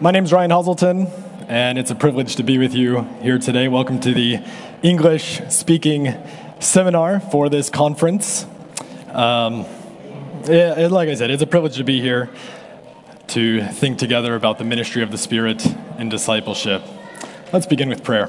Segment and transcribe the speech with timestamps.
[0.00, 1.06] My name is Ryan Hazelton,
[1.46, 3.68] and it's a privilege to be with you here today.
[3.68, 4.40] Welcome to the
[4.82, 6.12] English speaking
[6.58, 8.44] seminar for this conference.
[9.12, 9.64] Um,
[10.46, 12.28] yeah, like I said, it's a privilege to be here
[13.28, 15.64] to think together about the ministry of the Spirit
[15.96, 16.82] and discipleship.
[17.52, 18.26] Let's begin with prayer.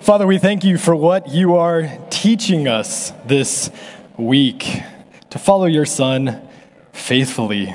[0.00, 3.70] Father, we thank you for what you are teaching us this
[4.16, 4.80] week
[5.28, 6.48] to follow your Son
[6.92, 7.74] faithfully.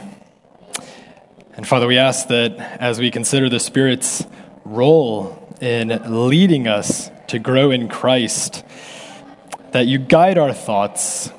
[1.55, 4.25] And Father, we ask that as we consider the Spirit's
[4.63, 5.89] role in
[6.29, 8.63] leading us to grow in Christ,
[9.71, 11.31] that you guide our thoughts,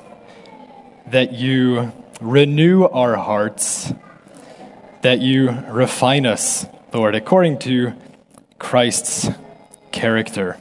[1.07, 3.93] that you renew our hearts,
[5.01, 7.93] that you refine us, Lord, according to
[8.59, 9.29] Christ's
[9.91, 10.57] character.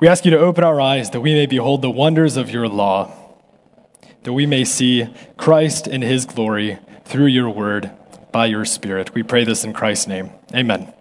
[0.00, 2.68] We ask you to open our eyes that we may behold the wonders of your
[2.68, 3.25] law
[4.26, 7.92] that we may see Christ in his glory through your word
[8.32, 9.14] by your Spirit.
[9.14, 10.32] We pray this in Christ's name.
[10.52, 10.92] Amen.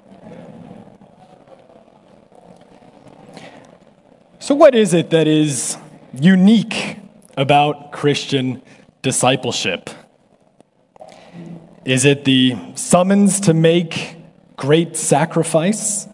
[4.37, 5.75] So, what is it that is
[6.13, 6.97] unique
[7.35, 8.61] about Christian
[9.01, 9.89] discipleship?
[11.83, 14.17] Is it the summons to make
[14.55, 16.07] great sacrifice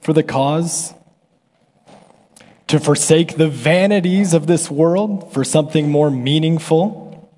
[0.00, 0.95] for the cause?
[2.68, 7.30] To forsake the vanities of this world for something more meaningful,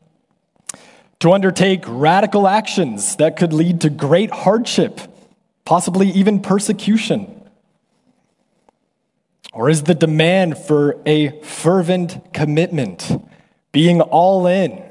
[1.20, 5.00] to undertake radical actions that could lead to great hardship,
[5.64, 7.34] possibly even persecution?
[9.52, 13.10] Or is the demand for a fervent commitment,
[13.72, 14.84] being all in?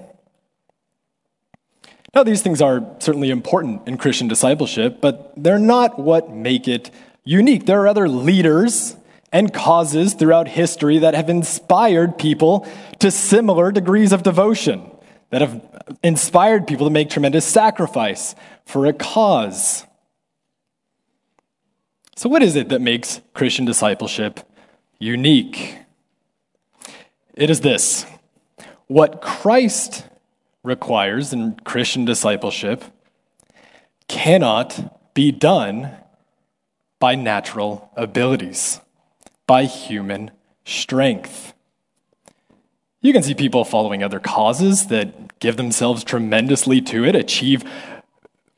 [2.13, 6.91] Now, these things are certainly important in Christian discipleship, but they're not what make it
[7.23, 7.65] unique.
[7.65, 8.96] There are other leaders
[9.31, 12.67] and causes throughout history that have inspired people
[12.99, 14.89] to similar degrees of devotion,
[15.29, 15.61] that have
[16.01, 19.85] inspired people to make tremendous sacrifice for a cause.
[22.15, 24.39] So, what is it that makes Christian discipleship
[24.97, 25.77] unique?
[27.35, 28.05] It is this
[28.87, 30.07] what Christ
[30.63, 32.83] requires in Christian discipleship
[34.07, 35.91] cannot be done
[36.99, 38.79] by natural abilities
[39.47, 40.31] by human
[40.65, 41.53] strength.
[43.01, 47.63] You can see people following other causes that give themselves tremendously to it, achieve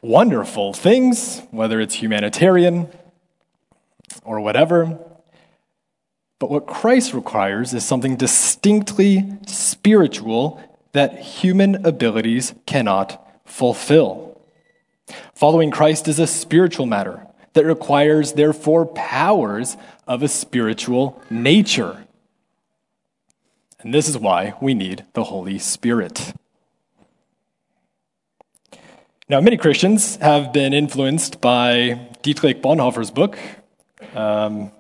[0.02, 2.90] wonderful things, whether it's humanitarian
[4.24, 4.98] or whatever.
[6.40, 10.64] But what Christ requires is something distinctly spiritual
[10.94, 14.42] that human abilities cannot fulfill.
[15.36, 19.78] Following Christ is a spiritual matter that requires, therefore, powers
[20.08, 22.06] of a spiritual nature.
[23.82, 26.34] And this is why we need the Holy Spirit.
[29.30, 33.38] Now, many Christians have been influenced by Dietrich Bonhoeffer's book,
[34.16, 34.72] um,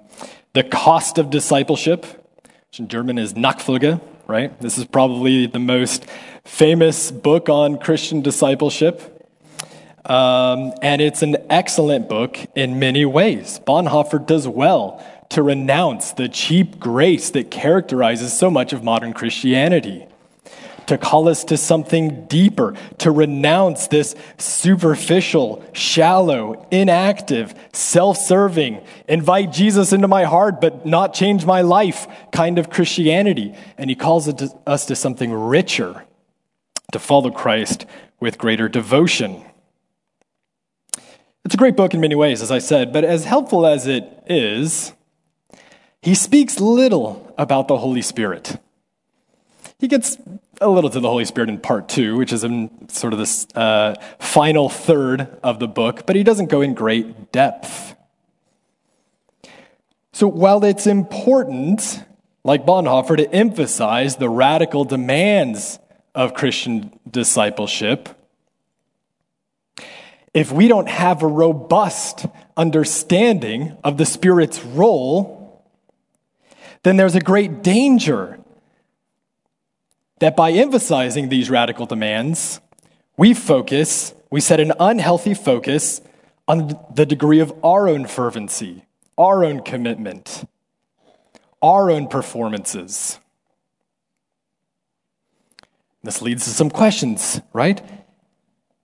[0.54, 2.06] The Cost of Discipleship,
[2.68, 4.60] which in German is Nachfolge, right?
[4.60, 6.06] This is probably the most
[6.44, 9.19] famous book on Christian discipleship.
[10.06, 13.60] Um, and it's an excellent book in many ways.
[13.66, 20.06] Bonhoeffer does well to renounce the cheap grace that characterizes so much of modern Christianity,
[20.88, 29.52] to call us to something deeper, to renounce this superficial, shallow, inactive, self serving, invite
[29.52, 33.54] Jesus into my heart but not change my life kind of Christianity.
[33.78, 34.28] And he calls
[34.66, 36.06] us to something richer,
[36.92, 37.86] to follow Christ
[38.20, 39.44] with greater devotion.
[41.50, 44.08] It's a great book in many ways, as I said, but as helpful as it
[44.28, 44.94] is,
[46.00, 48.62] he speaks little about the Holy Spirit.
[49.80, 50.20] He gets
[50.62, 53.48] a little to the Holy Spirit in part two, which is in sort of this
[53.56, 57.96] uh, final third of the book, but he doesn't go in great depth.
[60.14, 62.04] So while it's important,
[62.44, 65.80] like Bonhoeffer, to emphasize the radical demands
[66.14, 68.19] of Christian discipleship,
[70.40, 72.26] if we don't have a robust
[72.56, 75.66] understanding of the Spirit's role,
[76.84, 78.40] then there's a great danger
[80.20, 82.62] that by emphasizing these radical demands,
[83.18, 86.00] we focus, we set an unhealthy focus
[86.48, 88.86] on the degree of our own fervency,
[89.18, 90.48] our own commitment,
[91.62, 93.20] our own performances.
[96.02, 97.82] This leads to some questions, right?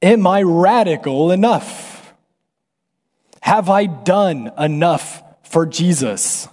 [0.02, 2.14] Am I radical enough?
[3.42, 6.48] Have I done enough for Jesus?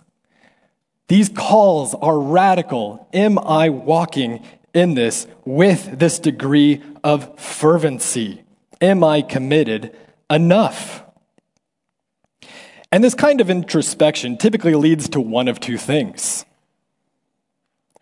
[1.08, 3.08] These calls are radical.
[3.12, 4.44] Am I walking
[4.74, 8.44] in this with this degree of fervency?
[8.80, 9.96] Am I committed
[10.30, 11.02] enough?
[12.90, 16.44] And this kind of introspection typically leads to one of two things.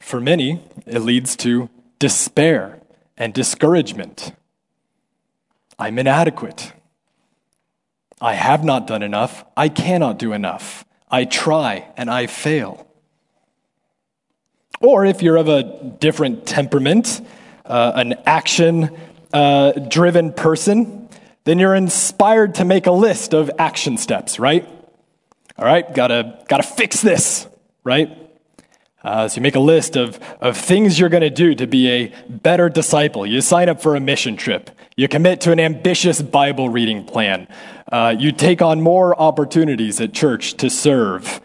[0.01, 2.81] For many, it leads to despair
[3.17, 4.33] and discouragement.
[5.81, 6.75] I'm inadequate.
[8.21, 9.47] I have not done enough.
[9.57, 10.85] I cannot do enough.
[11.11, 12.87] I try and I fail.
[14.83, 15.63] Or if you're of a
[15.99, 17.23] different temperament,
[17.65, 18.95] uh, an action
[19.33, 21.09] uh, driven person,
[21.45, 24.69] then you're inspired to make a list of action steps, right?
[25.57, 27.47] All right, gotta, gotta fix this,
[27.85, 28.17] right?
[29.03, 31.89] Uh, so you make a list of, of things you're going to do to be
[31.89, 33.25] a better disciple.
[33.25, 34.71] You sign up for a mission trip.
[35.01, 37.49] You commit to an ambitious Bible reading plan.
[37.91, 41.41] Uh, you take on more opportunities at church to serve.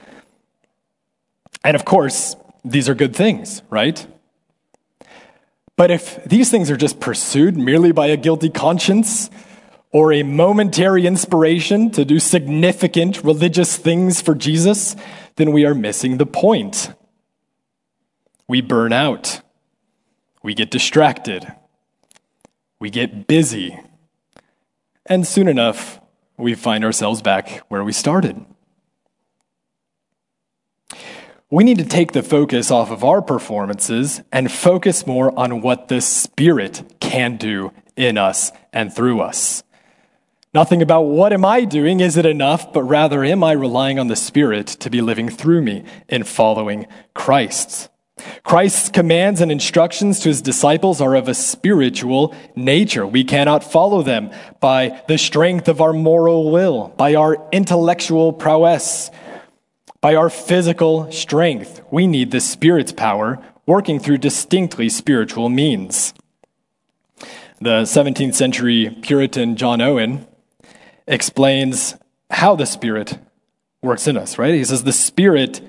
[1.63, 2.35] And of course,
[2.65, 4.05] these are good things, right?
[5.77, 9.29] But if these things are just pursued merely by a guilty conscience
[9.93, 14.97] or a momentary inspiration to do significant religious things for Jesus,
[15.37, 16.91] then we are missing the point.
[18.49, 19.39] We burn out.
[20.43, 21.55] We get distracted.
[22.79, 23.79] We get busy.
[25.05, 25.99] And soon enough,
[26.37, 28.45] we find ourselves back where we started.
[31.49, 35.87] We need to take the focus off of our performances and focus more on what
[35.87, 39.63] the Spirit can do in us and through us.
[40.53, 44.07] Nothing about what am I doing, is it enough, but rather am I relying on
[44.07, 47.89] the Spirit to be living through me in following Christ.
[48.43, 53.05] Christ's commands and instructions to his disciples are of a spiritual nature.
[53.05, 59.11] We cannot follow them by the strength of our moral will, by our intellectual prowess,
[59.99, 61.81] by our physical strength.
[61.91, 66.13] We need the Spirit's power working through distinctly spiritual means.
[67.59, 70.27] The 17th century Puritan John Owen
[71.07, 71.95] explains
[72.29, 73.17] how the Spirit
[73.81, 74.53] works in us, right?
[74.53, 75.61] He says the Spirit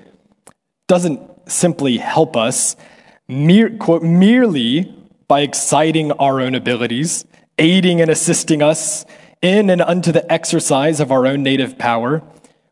[0.87, 2.75] doesn't simply help us
[3.27, 4.93] mere, quote, merely
[5.27, 7.25] by exciting our own abilities,
[7.57, 9.05] aiding and assisting us
[9.41, 12.23] in and unto the exercise of our own native power,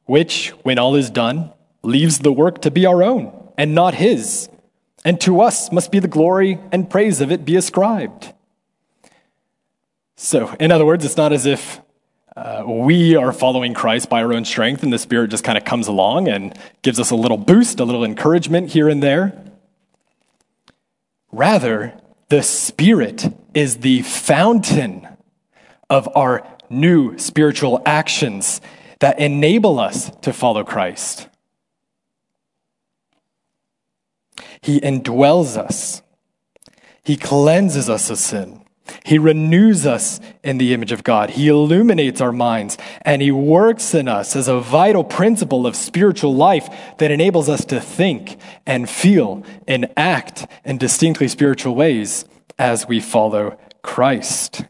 [0.06, 1.51] which, when all is done,
[1.83, 4.50] leaves the work to be our own and not his.
[5.04, 8.33] And to us must be the glory and praise of it be ascribed.
[10.16, 11.81] So, in other words, it's not as if
[12.35, 15.63] uh, we are following Christ by our own strength, and the Spirit just kind of
[15.63, 19.41] comes along and gives us a little boost, a little encouragement here and there.
[21.31, 21.97] Rather,
[22.27, 25.07] the Spirit is the fountain
[25.89, 28.59] of our new spiritual actions
[28.99, 31.29] that enable us to follow Christ.
[34.59, 36.01] He indwells us,
[37.01, 38.64] He cleanses us of sin.
[39.03, 41.31] He renews us in the image of God.
[41.31, 46.35] He illuminates our minds and He works in us as a vital principle of spiritual
[46.35, 52.25] life that enables us to think and feel and act in distinctly spiritual ways
[52.57, 54.65] as we follow Christ.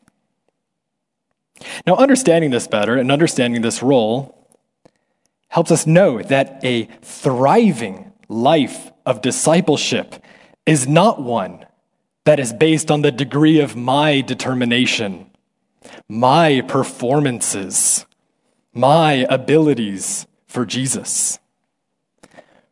[1.87, 4.49] Now, understanding this better and understanding this role
[5.47, 10.15] helps us know that a thriving life of discipleship
[10.65, 11.65] is not one
[12.25, 15.29] that is based on the degree of my determination,
[16.09, 18.05] my performances,
[18.73, 21.39] my abilities for Jesus.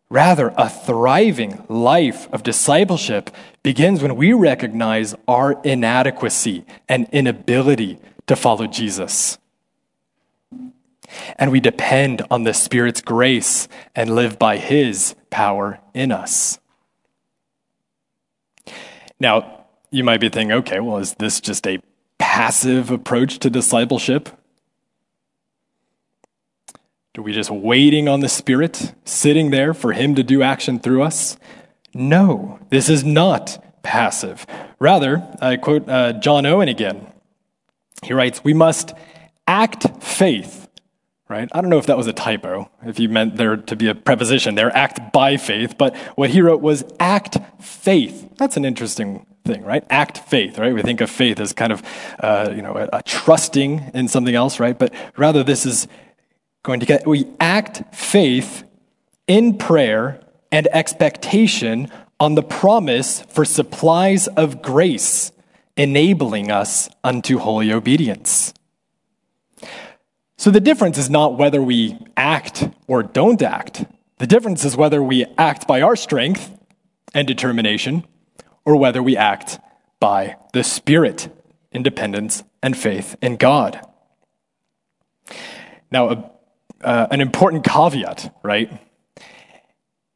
[0.10, 3.32] Rather, a thriving life of discipleship
[3.64, 9.38] begins when we recognize our inadequacy and inability to follow Jesus.
[11.38, 16.60] And we depend on the Spirit's grace and live by His power in us.
[19.20, 21.80] Now, you might be thinking, okay, well, is this just a
[22.18, 24.30] passive approach to discipleship?
[27.16, 31.04] Are we just waiting on the Spirit, sitting there for Him to do action through
[31.04, 31.38] us?
[31.94, 34.48] No, this is not passive.
[34.80, 37.06] Rather, I quote uh, John Owen again.
[38.02, 38.94] He writes, We must
[39.46, 40.63] act faith,
[41.34, 41.50] right?
[41.52, 43.96] I don't know if that was a typo, if you meant there to be a
[43.96, 48.30] preposition there, act by faith, but what he wrote was act faith.
[48.38, 49.84] That's an interesting thing, right?
[49.90, 50.74] Act faith, right?
[50.74, 51.82] We think of faith as kind of,
[52.20, 54.78] uh, you know, a, a trusting in something else, right?
[54.78, 55.88] But rather, this is
[56.62, 58.64] going to get, we act faith
[59.28, 60.22] in prayer
[60.52, 65.32] and expectation on the promise for supplies of grace,
[65.76, 68.54] enabling us unto holy obedience.
[70.38, 73.86] So the difference is not whether we act or don't act.
[74.18, 76.58] The difference is whether we act by our strength
[77.14, 78.06] and determination
[78.66, 79.60] or whether we act
[80.00, 81.30] by the Spirit,
[81.72, 83.80] independence, and faith in God.
[85.92, 86.30] Now, uh,
[86.82, 88.82] uh, an important caveat, right?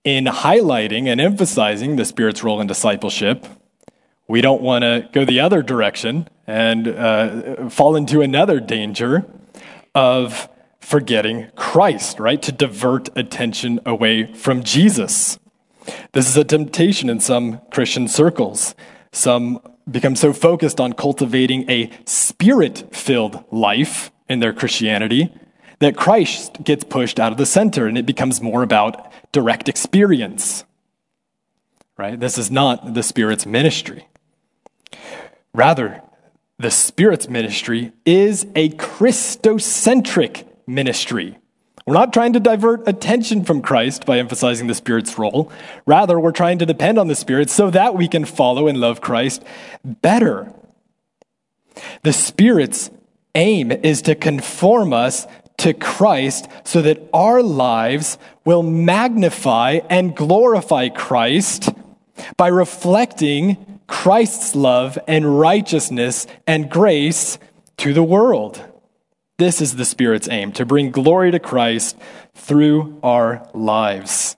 [0.03, 3.45] In highlighting and emphasizing the Spirit's role in discipleship,
[4.27, 9.25] we don't want to go the other direction and uh, fall into another danger
[9.97, 10.47] of
[10.79, 12.39] forgetting Christ, right?
[12.43, 15.39] To divert attention away from Jesus.
[16.11, 18.75] This is a temptation in some Christian circles.
[19.11, 25.33] Some become so focused on cultivating a spirit filled life in their Christianity
[25.79, 30.63] that Christ gets pushed out of the center and it becomes more about direct experience.
[31.97, 32.19] Right?
[32.19, 34.07] This is not the Spirit's ministry.
[35.55, 36.03] Rather,
[36.59, 41.37] the Spirit's ministry is a Christocentric ministry.
[41.85, 45.51] We're not trying to divert attention from Christ by emphasizing the Spirit's role.
[45.85, 49.01] Rather, we're trying to depend on the Spirit so that we can follow and love
[49.01, 49.43] Christ
[49.85, 50.51] better.
[52.01, 52.89] The Spirit's
[53.35, 60.89] aim is to conform us to Christ so that our lives will magnify and glorify
[60.89, 61.69] Christ
[62.35, 67.39] by reflecting Christ's love and righteousness and grace
[67.77, 68.63] to the world.
[69.37, 71.97] This is the Spirit's aim to bring glory to Christ
[72.33, 74.35] through our lives.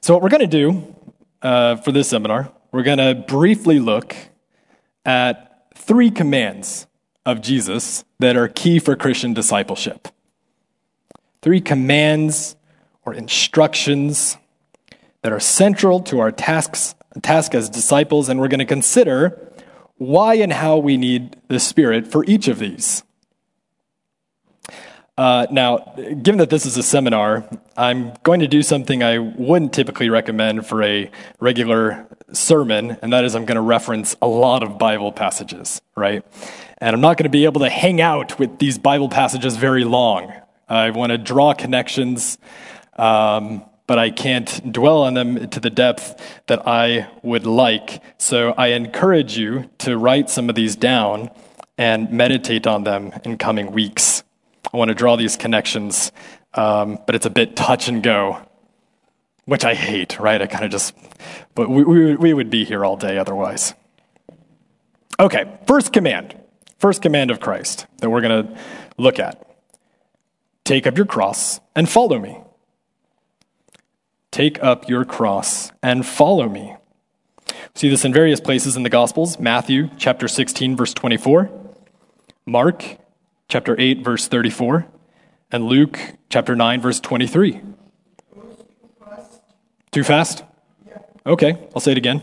[0.00, 0.94] So, what we're going to do
[1.42, 4.16] uh, for this seminar, we're going to briefly look
[5.04, 6.86] at three commands
[7.24, 10.08] of Jesus that are key for Christian discipleship.
[11.40, 12.56] Three commands
[13.04, 14.38] or instructions
[15.22, 19.52] that are central to our tasks, task as disciples, and we're going to consider
[19.96, 23.04] why and how we need the Spirit for each of these.
[25.18, 25.78] Uh, now,
[26.22, 30.66] given that this is a seminar, I'm going to do something I wouldn't typically recommend
[30.66, 35.12] for a regular sermon, and that is I'm going to reference a lot of Bible
[35.12, 36.24] passages, right?
[36.78, 39.84] And I'm not going to be able to hang out with these Bible passages very
[39.84, 40.32] long.
[40.68, 42.38] I want to draw connections,
[42.96, 48.02] um, but I can't dwell on them to the depth that I would like.
[48.18, 51.30] So I encourage you to write some of these down
[51.76, 54.22] and meditate on them in coming weeks.
[54.72, 56.12] I want to draw these connections,
[56.54, 58.40] um, but it's a bit touch and go,
[59.44, 60.40] which I hate, right?
[60.40, 60.94] I kind of just,
[61.54, 63.74] but we, we, we would be here all day otherwise.
[65.18, 66.36] Okay, first command
[66.82, 68.58] First command of Christ that we're going to
[68.98, 69.40] look at
[70.64, 72.41] take up your cross and follow me.
[74.32, 76.74] Take up your cross and follow me.
[77.74, 81.50] See this in various places in the Gospels Matthew chapter 16, verse 24,
[82.46, 82.96] Mark
[83.48, 84.86] chapter 8, verse 34,
[85.50, 85.98] and Luke
[86.30, 87.60] chapter 9, verse 23.
[89.90, 90.44] Too fast?
[91.26, 92.22] Okay, I'll say it again.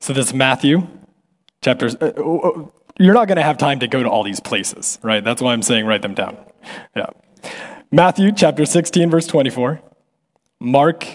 [0.00, 0.88] So this is Matthew
[1.62, 1.94] chapters.
[1.94, 2.66] Uh, uh, uh,
[2.98, 5.22] you're not going to have time to go to all these places, right?
[5.22, 6.36] That's why I'm saying write them down.
[6.96, 7.10] Yeah.
[7.90, 9.80] Matthew chapter 16, verse 24,
[10.60, 11.06] Mark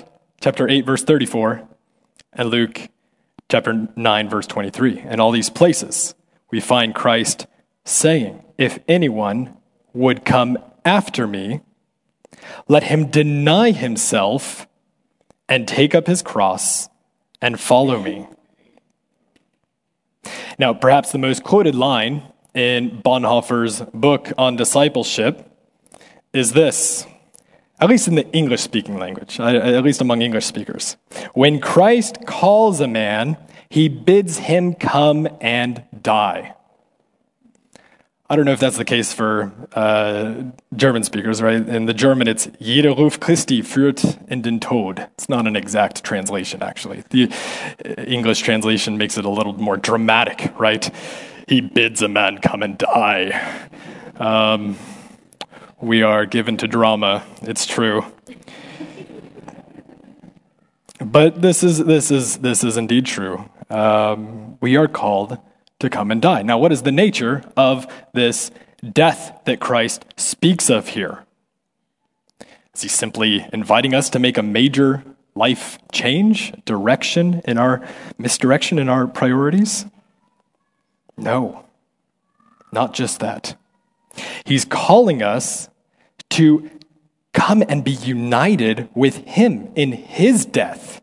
[0.41, 1.67] chapter 8, verse 34,
[2.33, 2.89] and Luke
[3.47, 5.01] chapter 9, verse 23.
[5.01, 6.15] In all these places,
[6.49, 7.45] we find Christ
[7.85, 9.55] saying, If anyone
[9.93, 11.61] would come after me,
[12.67, 14.67] let him deny himself
[15.47, 16.89] and take up his cross
[17.39, 18.25] and follow me.
[20.57, 22.23] Now, perhaps the most quoted line
[22.55, 25.51] in Bonhoeffer's book on discipleship
[26.33, 27.05] is this,
[27.79, 30.97] at least in the English speaking language, at least among English speakers.
[31.33, 33.37] When Christ calls a man,
[33.69, 36.55] he bids him come and die.
[38.29, 41.55] I don't know if that's the case for uh, German speakers, right?
[41.67, 45.07] In the German, it's Jeder Ruf Christi führt in den Tod.
[45.13, 47.03] It's not an exact translation, actually.
[47.09, 47.29] The
[47.85, 50.89] uh, English translation makes it a little more dramatic, right?
[51.47, 53.69] He bids a man come and die.
[54.15, 54.77] Um,
[55.83, 57.25] we are given to drama.
[57.41, 58.05] It's true.
[60.99, 63.49] But this is this is this is indeed true.
[63.69, 65.37] Um, we are called
[65.79, 66.41] to come and die.
[66.41, 68.49] Now, what is the nature of this
[68.91, 71.25] death that Christ speaks of here?
[72.73, 75.03] Is he simply inviting us to make a major
[75.35, 77.85] life change, direction in our
[78.17, 79.85] misdirection in our priorities?
[81.17, 81.65] No,
[82.71, 83.57] not just that.
[84.45, 85.69] He's calling us
[86.33, 86.69] to
[87.33, 91.01] come and be united with him in his death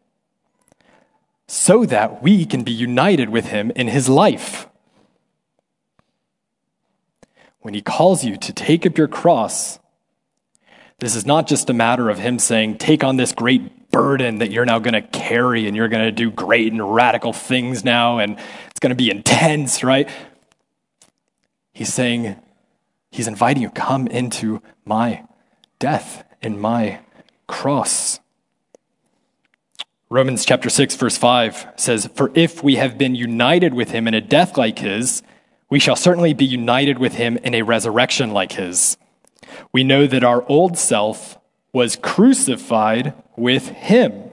[1.48, 4.68] so that we can be united with him in his life
[7.60, 9.78] when he calls you to take up your cross,
[10.98, 14.50] this is not just a matter of him saying, Take on this great burden that
[14.50, 18.18] you're now going to carry and you're going to do great and radical things now
[18.18, 18.38] and
[18.70, 20.08] it's going to be intense, right?
[21.72, 22.36] He's saying,
[23.10, 25.24] He's inviting you, come into my
[25.78, 27.00] death and my
[27.46, 28.20] cross.
[30.08, 34.14] Romans chapter 6, verse 5 says, For if we have been united with him in
[34.14, 35.22] a death like his,
[35.68, 38.96] we shall certainly be united with him in a resurrection like his.
[39.72, 41.38] We know that our old self
[41.72, 44.30] was crucified with him.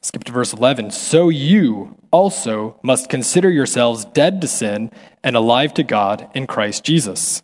[0.00, 0.90] Skip to verse 11.
[0.90, 4.92] So you also must consider yourselves dead to sin
[5.24, 7.42] and alive to God in Christ Jesus.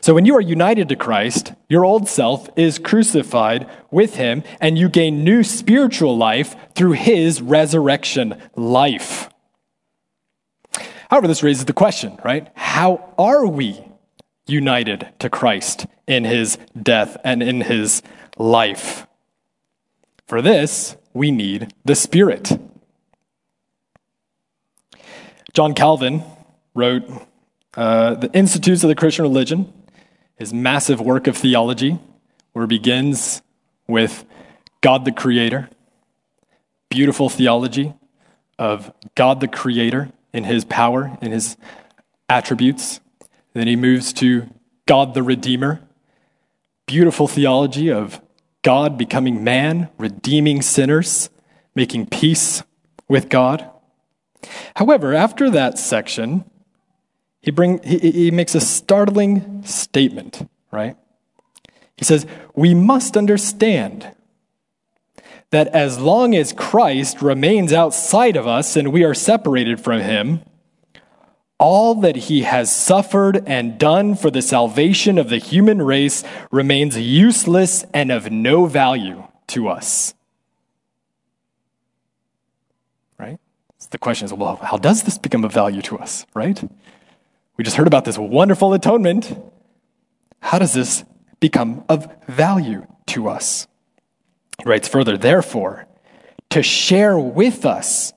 [0.00, 4.78] So when you are united to Christ, your old self is crucified with him, and
[4.78, 9.28] you gain new spiritual life through his resurrection life.
[11.10, 12.48] However, this raises the question, right?
[12.54, 13.84] How are we
[14.48, 18.02] united to Christ in his death and in his
[18.36, 19.06] life.
[20.26, 22.58] For this, we need the Spirit.
[25.54, 26.22] John Calvin
[26.74, 27.04] wrote
[27.74, 29.72] uh, The Institutes of the Christian Religion,
[30.36, 31.98] his massive work of theology,
[32.52, 33.42] where it begins
[33.86, 34.24] with
[34.80, 35.68] God the Creator,
[36.90, 37.94] beautiful theology
[38.58, 41.56] of God the Creator in his power, in his
[42.28, 43.00] attributes.
[43.54, 44.48] Then he moves to
[44.86, 45.80] God the Redeemer,
[46.86, 48.20] beautiful theology of
[48.62, 51.30] God becoming man, redeeming sinners,
[51.74, 52.62] making peace
[53.08, 53.70] with God.
[54.76, 56.44] However, after that section,
[57.40, 60.96] he, bring, he, he makes a startling statement, right?
[61.96, 64.12] He says, We must understand
[65.50, 70.42] that as long as Christ remains outside of us and we are separated from him,
[71.58, 76.96] all that he has suffered and done for the salvation of the human race remains
[76.96, 80.14] useless and of no value to us.
[83.18, 83.40] Right?
[83.77, 86.62] So the question is well, how does this become of value to us, right?
[87.56, 89.36] We just heard about this wonderful atonement.
[90.40, 91.04] How does this
[91.40, 93.66] become of value to us?
[94.62, 95.86] He writes further, therefore,
[96.50, 98.12] to share with us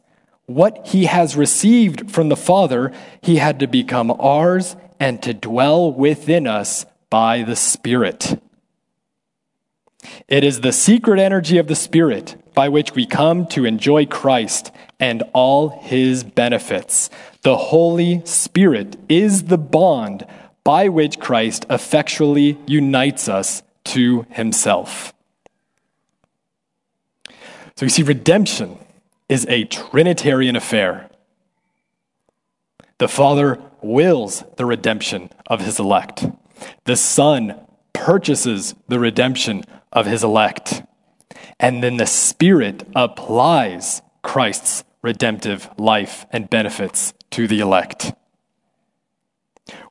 [0.46, 5.92] what he has received from the Father, he had to become ours and to dwell
[5.92, 8.42] within us by the Spirit.
[10.28, 14.72] It is the secret energy of the Spirit by which we come to enjoy Christ
[15.00, 17.10] and all his benefits.
[17.44, 20.26] The Holy Spirit is the bond
[20.64, 25.14] by which Christ effectually unites us to himself.
[27.76, 28.78] So you see, redemption
[29.28, 31.10] is a Trinitarian affair.
[33.00, 36.28] The Father wills the redemption of his elect.
[36.84, 37.60] The Son
[37.94, 40.84] purchases the redemption of his elect.
[41.62, 48.14] And then the Spirit applies Christ's redemptive life and benefits to the elect.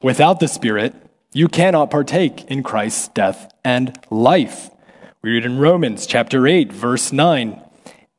[0.03, 0.95] Without the Spirit,
[1.33, 4.71] you cannot partake in Christ's death and life.
[5.23, 7.63] We read in Romans chapter 8, verse 9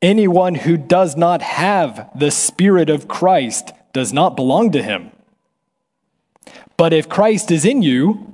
[0.00, 5.10] Anyone who does not have the Spirit of Christ does not belong to him.
[6.78, 8.31] But if Christ is in you,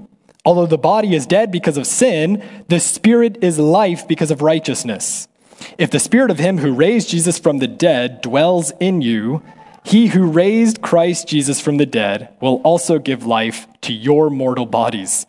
[0.49, 5.29] although the body is dead because of sin, the Spirit is life because of righteousness.
[5.77, 9.43] If the Spirit of him who raised Jesus from the dead dwells in you,
[9.85, 14.65] he who raised Christ Jesus from the dead will also give life to your mortal
[14.65, 15.27] bodies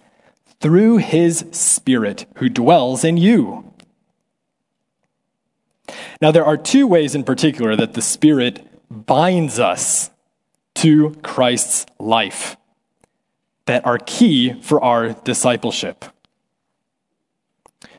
[0.62, 3.74] through his Spirit who dwells in you.
[6.22, 10.12] Now, there are two ways in particular that the Spirit binds us
[10.76, 12.56] to Christ's life
[13.70, 16.04] that are key for our discipleship.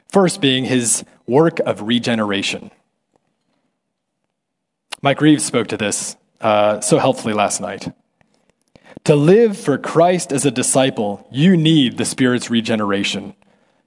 [0.08, 2.72] First, being his work of regeneration.
[5.00, 7.94] Mike Reeves spoke to this uh, so helpfully last night.
[9.04, 13.36] To live for Christ as a disciple, you need the Spirit's regeneration.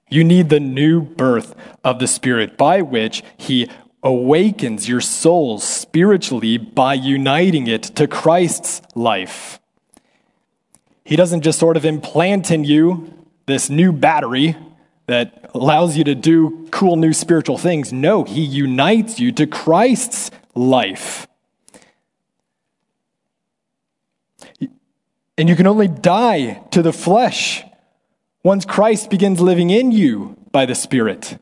[0.08, 3.68] You need the new birth of the Spirit by which He
[4.02, 9.60] awakens your soul spiritually by uniting it to Christ's life.
[11.04, 13.12] He doesn't just sort of implant in you
[13.46, 14.56] this new battery
[15.06, 17.92] that allows you to do cool new spiritual things.
[17.92, 21.26] No, he unites you to Christ's life.
[25.36, 27.64] And you can only die to the flesh
[28.42, 31.38] once Christ begins living in you by the Spirit.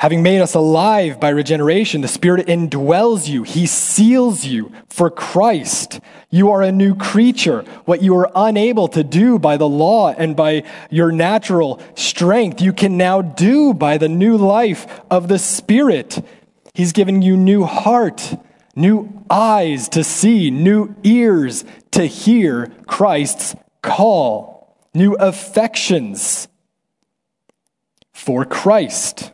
[0.00, 3.42] Having made us alive by regeneration, the Spirit indwells you.
[3.42, 6.00] He seals you for Christ.
[6.30, 7.66] You are a new creature.
[7.84, 12.72] What you were unable to do by the law and by your natural strength, you
[12.72, 16.24] can now do by the new life of the Spirit.
[16.72, 18.36] He's given you new heart,
[18.74, 26.48] new eyes to see, new ears to hear Christ's call, new affections
[28.14, 29.32] for Christ.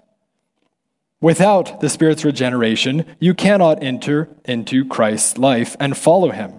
[1.20, 6.52] Without the Spirit's regeneration, you cannot enter into Christ's life and follow him.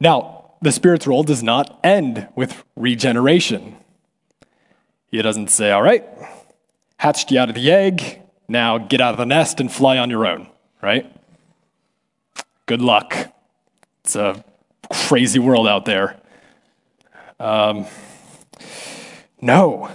[0.00, 3.76] Now, the Spirit's role does not end with regeneration.
[5.08, 6.04] He doesn't say, All right,
[6.96, 10.10] hatched you out of the egg, now get out of the nest and fly on
[10.10, 10.48] your own,
[10.82, 11.10] right?
[12.66, 13.14] Good luck.
[14.04, 14.42] It's a
[14.90, 16.18] crazy world out there.
[17.38, 17.86] Um,
[19.40, 19.90] no.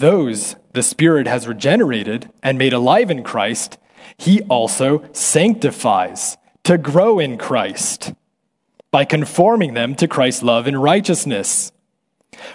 [0.00, 3.76] Those the Spirit has regenerated and made alive in Christ,
[4.16, 8.14] He also sanctifies to grow in Christ
[8.90, 11.70] by conforming them to Christ's love and righteousness,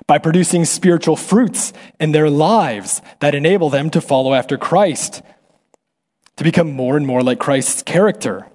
[0.08, 5.22] by producing spiritual fruits in their lives that enable them to follow after Christ,
[6.38, 8.48] to become more and more like Christ's character.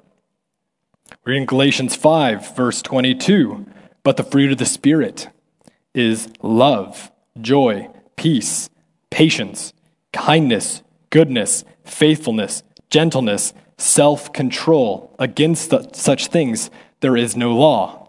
[1.25, 3.67] We're in Galatians 5, verse 22.
[4.03, 5.29] But the fruit of the Spirit
[5.95, 8.70] is love, joy, peace,
[9.11, 9.73] patience,
[10.13, 15.15] kindness, goodness, faithfulness, gentleness, self control.
[15.19, 16.71] Against the, such things
[17.01, 18.01] there is no law.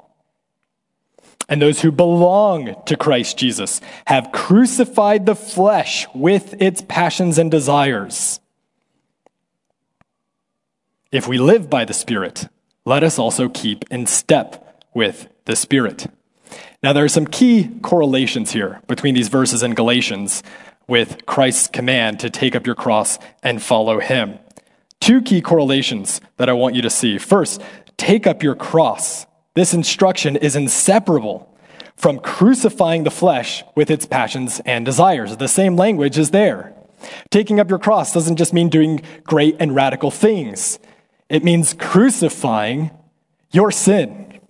[1.49, 7.51] And those who belong to Christ Jesus have crucified the flesh with its passions and
[7.51, 8.39] desires.
[11.11, 12.47] If we live by the Spirit,
[12.85, 16.07] let us also keep in step with the Spirit.
[16.81, 20.41] Now, there are some key correlations here between these verses in Galatians
[20.91, 24.37] with Christ's command to take up your cross and follow him.
[24.99, 27.17] Two key correlations that I want you to see.
[27.17, 27.61] First,
[27.95, 29.25] take up your cross.
[29.55, 31.57] This instruction is inseparable
[31.95, 35.37] from crucifying the flesh with its passions and desires.
[35.37, 36.75] The same language is there.
[37.29, 40.77] Taking up your cross doesn't just mean doing great and radical things,
[41.29, 42.91] it means crucifying
[43.51, 44.41] your sin.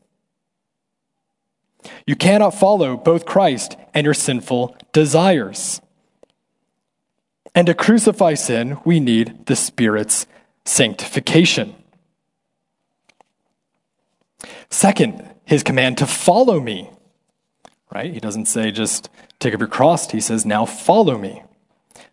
[2.08, 5.82] You cannot follow both Christ and your sinful desires.
[7.54, 10.26] And to crucify sin, we need the Spirit's
[10.66, 11.76] sanctification.
[14.70, 16.90] Second, his command to follow me.
[17.94, 18.14] Right?
[18.14, 19.10] He doesn't say just
[19.40, 21.44] take up your cross, he says, now follow me.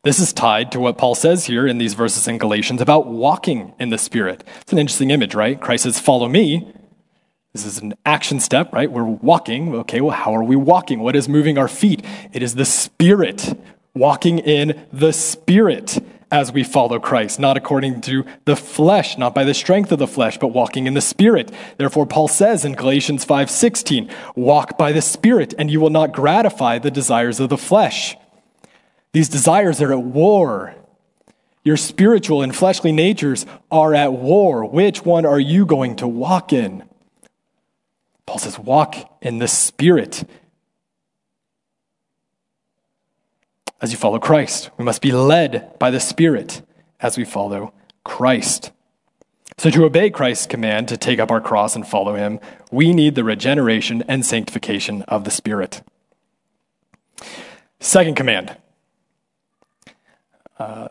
[0.02, 3.74] This is tied to what Paul says here in these verses in Galatians about walking
[3.78, 4.44] in the Spirit.
[4.60, 5.60] It's an interesting image, right?
[5.60, 6.72] Christ says, Follow me.
[7.52, 8.90] This is an action step, right?
[8.90, 9.74] We're walking.
[9.74, 11.00] Okay, well, how are we walking?
[11.00, 12.04] What is moving our feet?
[12.32, 13.58] It is the Spirit
[13.98, 15.98] walking in the Spirit
[16.30, 20.06] as we follow Christ, not according to the flesh, not by the strength of the
[20.06, 21.50] flesh, but walking in the Spirit.
[21.78, 26.78] Therefore, Paul says in Galatians 5:16, "Walk by the Spirit, and you will not gratify
[26.78, 28.16] the desires of the flesh."
[29.12, 30.74] These desires are at war.
[31.64, 34.64] Your spiritual and fleshly natures are at war.
[34.64, 36.82] Which one are you going to walk in?
[38.26, 40.24] Paul says, walk in the Spirit.
[43.80, 44.70] As you follow Christ.
[44.76, 46.62] We must be led by the Spirit
[47.00, 47.72] as we follow
[48.04, 48.72] Christ.
[49.56, 52.38] So, to obey Christ's command to take up our cross and follow him,
[52.70, 55.82] we need the regeneration and sanctification of the Spirit.
[57.80, 58.56] Second command
[60.58, 60.88] uh,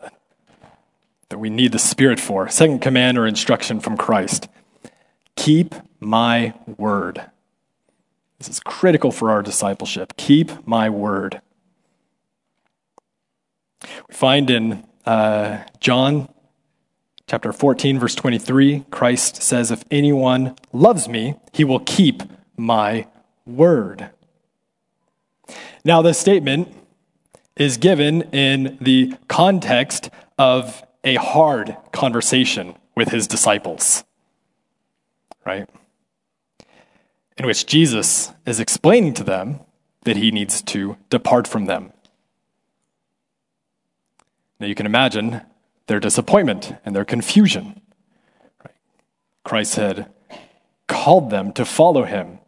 [1.28, 2.48] that we need the Spirit for.
[2.48, 4.48] Second command or instruction from Christ
[5.38, 7.24] keep my word.
[8.38, 10.14] This is critical for our discipleship.
[10.16, 11.40] Keep my word.
[13.82, 16.28] We find in uh, John
[17.26, 22.22] chapter 14, verse 23, Christ says, If anyone loves me, he will keep
[22.56, 23.06] my
[23.46, 24.10] word.
[25.84, 26.74] Now, this statement
[27.56, 34.04] is given in the context of a hard conversation with his disciples,
[35.44, 35.68] right?
[37.36, 39.60] In which Jesus is explaining to them
[40.02, 41.92] that he needs to depart from them.
[44.60, 45.42] Now you can imagine
[45.86, 47.80] their disappointment and their confusion.
[49.44, 50.10] Christ had
[50.86, 52.38] called them to follow him.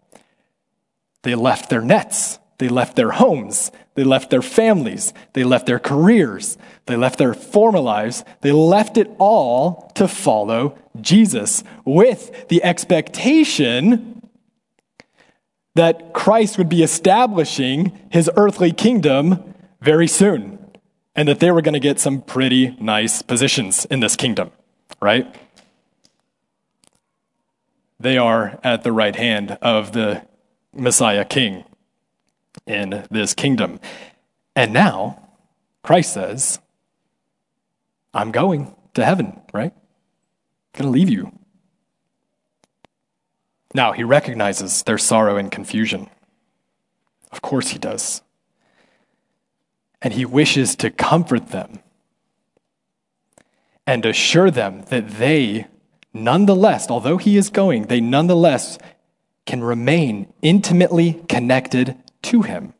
[1.23, 5.79] They left their nets, they left their homes, they left their families, they left their
[5.79, 12.63] careers, they left their former lives, they left it all to follow Jesus with the
[12.65, 14.29] expectation
[15.75, 20.60] that Christ would be establishing his earthly kingdom very soon
[21.15, 24.51] and that they were going to get some pretty nice positions in this kingdom,
[25.01, 25.35] right?
[27.99, 30.27] They are at the right hand of the
[30.73, 31.65] Messiah king
[32.67, 33.81] in this kingdom.
[34.57, 35.29] And now,
[35.83, 36.61] Christ says,
[38.15, 39.73] I'm going to heaven, right?
[39.73, 41.33] I'm going to leave you.
[43.75, 46.09] Now, he recognizes their sorrow and confusion.
[47.31, 48.23] Of course, he does.
[50.03, 51.81] And he wishes to comfort them
[53.87, 55.67] and assure them that they,
[56.15, 58.79] nonetheless, although he is going, they nonetheless
[59.47, 62.73] can remain intimately connected to him.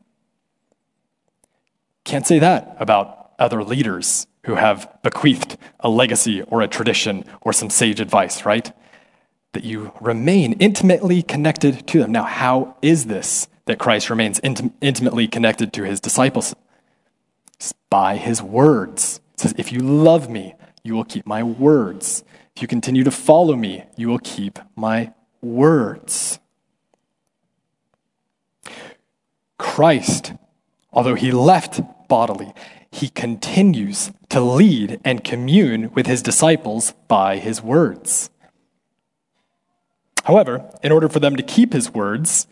[2.05, 7.53] Can't say that about other leaders who have bequeathed a legacy or a tradition or
[7.53, 8.73] some sage advice, right?
[9.53, 12.13] That you remain intimately connected to them.
[12.13, 16.55] Now, how is this that Christ remains int- intimately connected to his disciples?
[17.89, 19.21] By his words.
[19.35, 22.25] It says, If you love me, you will keep my words.
[22.55, 26.39] If you continue to follow me, you will keep my words.
[29.59, 30.33] Christ,
[30.93, 32.53] although he left bodily,
[32.93, 38.31] he continues to lead and commune with his disciples by his words.
[40.25, 42.47] However, in order for them to keep his words,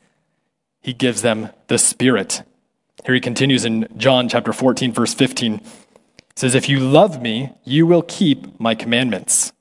[0.81, 2.43] he gives them the Spirit.
[3.05, 5.59] Here he continues in John chapter 14, verse 15.
[5.59, 5.65] He
[6.37, 9.53] says, If you love me, you will keep my commandments.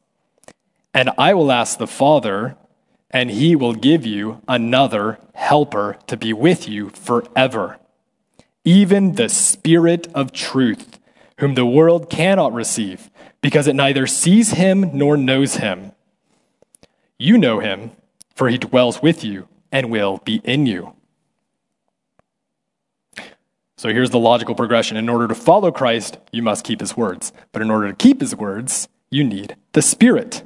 [0.93, 2.58] And I will ask the Father,
[3.12, 7.80] and he will give you another helper to be with you forever
[8.67, 11.00] even the Spirit of truth,
[11.39, 15.93] whom the world cannot receive, because it neither sees him nor knows him.
[17.17, 17.91] You know him,
[18.36, 20.96] for he dwells with you and will be in you.
[23.77, 24.97] So here's the logical progression.
[24.97, 27.31] In order to follow Christ, you must keep his words.
[27.51, 30.43] But in order to keep his words, you need the Spirit.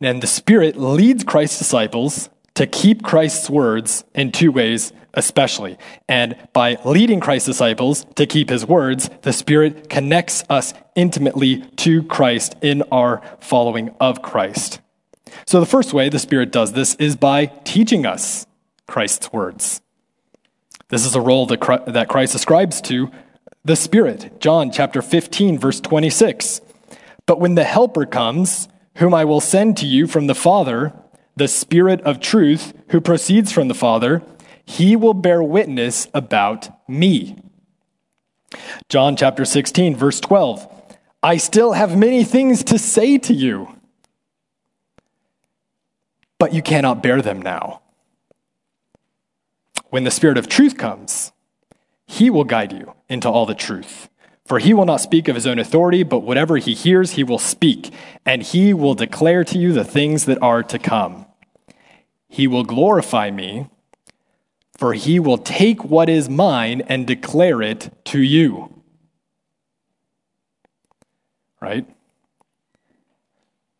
[0.00, 5.78] And the Spirit leads Christ's disciples to keep Christ's words in two ways, especially.
[6.06, 12.02] And by leading Christ's disciples to keep his words, the Spirit connects us intimately to
[12.02, 14.80] Christ in our following of Christ.
[15.46, 18.46] So the first way the Spirit does this is by teaching us
[18.86, 19.80] Christ's words.
[20.88, 23.10] This is a role that Christ ascribes to
[23.64, 24.40] the Spirit.
[24.40, 26.60] John chapter 15, verse 26.
[27.26, 30.92] But when the Helper comes, whom I will send to you from the Father,
[31.34, 34.22] the Spirit of truth who proceeds from the Father,
[34.64, 37.36] he will bear witness about me.
[38.88, 40.72] John chapter 16, verse 12.
[41.22, 43.74] I still have many things to say to you,
[46.38, 47.82] but you cannot bear them now.
[49.96, 51.32] When the Spirit of truth comes,
[52.06, 54.10] he will guide you into all the truth.
[54.44, 57.38] For he will not speak of his own authority, but whatever he hears, he will
[57.38, 57.94] speak,
[58.26, 61.24] and he will declare to you the things that are to come.
[62.28, 63.70] He will glorify me,
[64.76, 68.82] for he will take what is mine and declare it to you.
[71.58, 71.88] Right?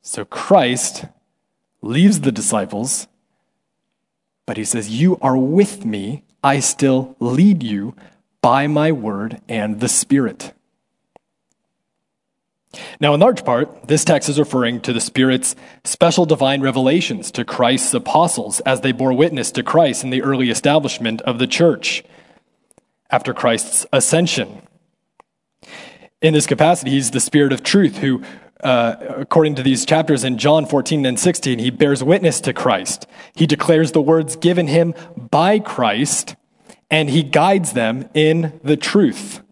[0.00, 1.04] So Christ
[1.82, 3.06] leaves the disciples,
[4.46, 6.22] but he says, You are with me.
[6.42, 7.94] I still lead you
[8.40, 10.52] by my word and the Spirit.
[13.00, 17.44] Now, in large part, this text is referring to the Spirit's special divine revelations to
[17.44, 22.04] Christ's apostles as they bore witness to Christ in the early establishment of the church
[23.10, 24.62] after Christ's ascension.
[26.20, 28.22] In this capacity, he's the Spirit of truth who,
[28.62, 33.06] uh, according to these chapters in John 14 and 16, he bears witness to Christ.
[33.34, 36.36] He declares the words given him by Christ,
[36.90, 39.42] and he guides them in the truth.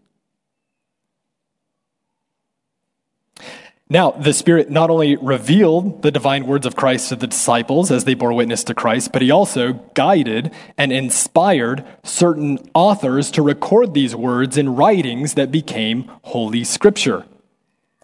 [3.91, 8.05] Now, the Spirit not only revealed the divine words of Christ to the disciples as
[8.05, 13.93] they bore witness to Christ, but he also guided and inspired certain authors to record
[13.93, 17.27] these words in writings that became Holy Scripture.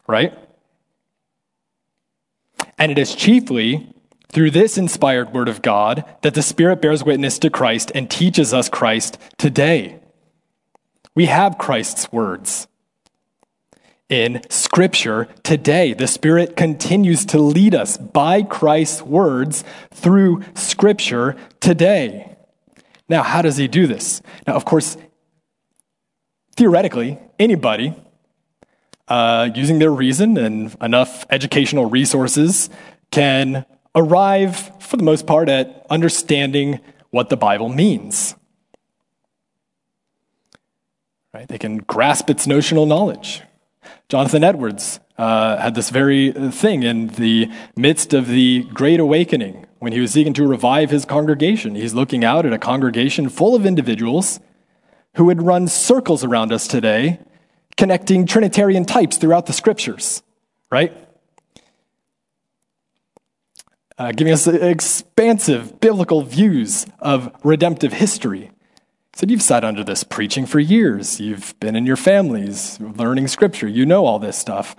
[0.07, 0.37] Right?
[2.81, 3.93] And it is chiefly
[4.33, 8.55] through this inspired Word of God that the Spirit bears witness to Christ and teaches
[8.55, 10.01] us Christ today.
[11.15, 12.69] We have Christ's words
[14.09, 15.93] in Scripture today.
[15.93, 19.63] The Spirit continues to lead us by Christ's words
[19.93, 22.35] through Scripture today.
[23.11, 24.23] Now, how does He do this?
[24.47, 24.97] Now, of course,
[26.57, 27.95] theoretically, anybody
[29.11, 32.71] uh, using their reason and enough educational resources
[33.11, 38.37] can arrive, for the most part, at understanding what the Bible means.
[41.33, 41.49] right?
[41.49, 43.43] They can grasp its notional knowledge.
[44.09, 49.93] Jonathan Edwards uh, had this very thing in the midst of the Great Awakening when
[49.93, 51.75] he was seeking to revive his congregation.
[51.75, 54.41] He's looking out at a congregation full of individuals
[55.15, 57.21] who would run circles around us today,
[57.77, 60.23] connecting Trinitarian types throughout the scriptures,
[60.71, 60.93] right?
[63.99, 68.51] Uh, giving us expansive biblical views of redemptive history
[69.15, 71.21] said, You've sat under this preaching for years.
[71.21, 73.69] You've been in your families learning scripture.
[73.69, 74.75] You know all this stuff.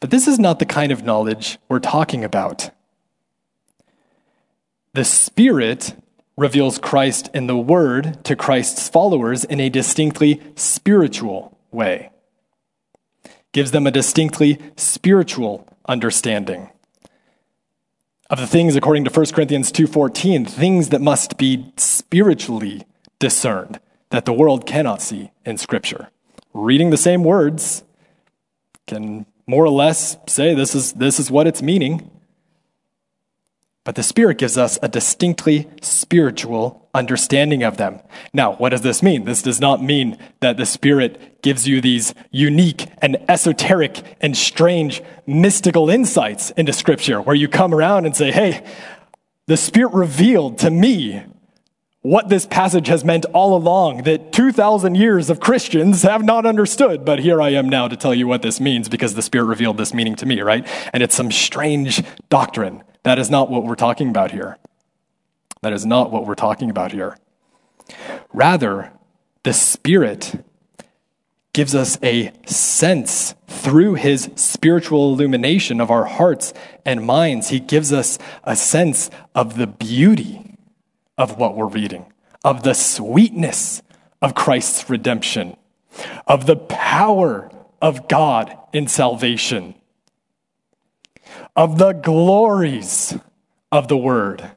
[0.00, 2.70] But this is not the kind of knowledge we're talking about.
[4.92, 5.96] The Spirit
[6.36, 12.10] reveals Christ in the Word to Christ's followers in a distinctly spiritual way,
[13.52, 16.70] gives them a distinctly spiritual understanding
[18.30, 22.86] of the things according to 1 Corinthians 2:14 things that must be spiritually
[23.18, 23.78] discerned
[24.10, 26.08] that the world cannot see in Scripture.
[26.52, 27.84] Reading the same words
[28.86, 32.10] can more or less say this is, this is what it's meaning.
[33.84, 38.00] But the Spirit gives us a distinctly spiritual understanding of them.
[38.32, 39.24] Now, what does this mean?
[39.24, 45.02] This does not mean that the Spirit gives you these unique and esoteric and strange
[45.26, 48.64] mystical insights into Scripture where you come around and say, hey,
[49.46, 51.22] the Spirit revealed to me
[52.04, 57.02] what this passage has meant all along that 2,000 years of Christians have not understood.
[57.02, 59.78] But here I am now to tell you what this means because the Spirit revealed
[59.78, 60.68] this meaning to me, right?
[60.92, 62.82] And it's some strange doctrine.
[63.04, 64.58] That is not what we're talking about here.
[65.62, 67.16] That is not what we're talking about here.
[68.34, 68.92] Rather,
[69.42, 70.44] the Spirit
[71.54, 76.52] gives us a sense through his spiritual illumination of our hearts
[76.84, 77.48] and minds.
[77.48, 80.43] He gives us a sense of the beauty
[81.16, 83.82] of what we're reading, of the sweetness
[84.20, 85.56] of Christ's redemption,
[86.26, 87.50] of the power
[87.80, 89.74] of God in salvation,
[91.54, 93.16] of the glories
[93.70, 94.50] of the word.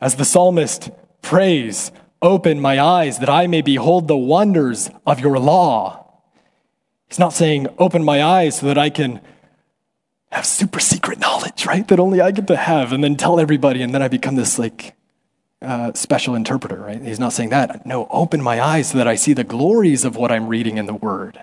[0.00, 5.40] As the psalmist prays, Open my eyes that I may behold the wonders of your
[5.40, 6.06] law.
[7.08, 9.20] He's not saying, Open my eyes so that I can
[10.30, 11.86] have super secret knowledge, right?
[11.88, 14.56] That only I get to have and then tell everybody, and then I become this
[14.56, 14.94] like
[15.62, 17.00] uh, special interpreter, right?
[17.00, 17.86] He's not saying that.
[17.86, 20.86] No, open my eyes so that I see the glories of what I'm reading in
[20.86, 21.42] the Word.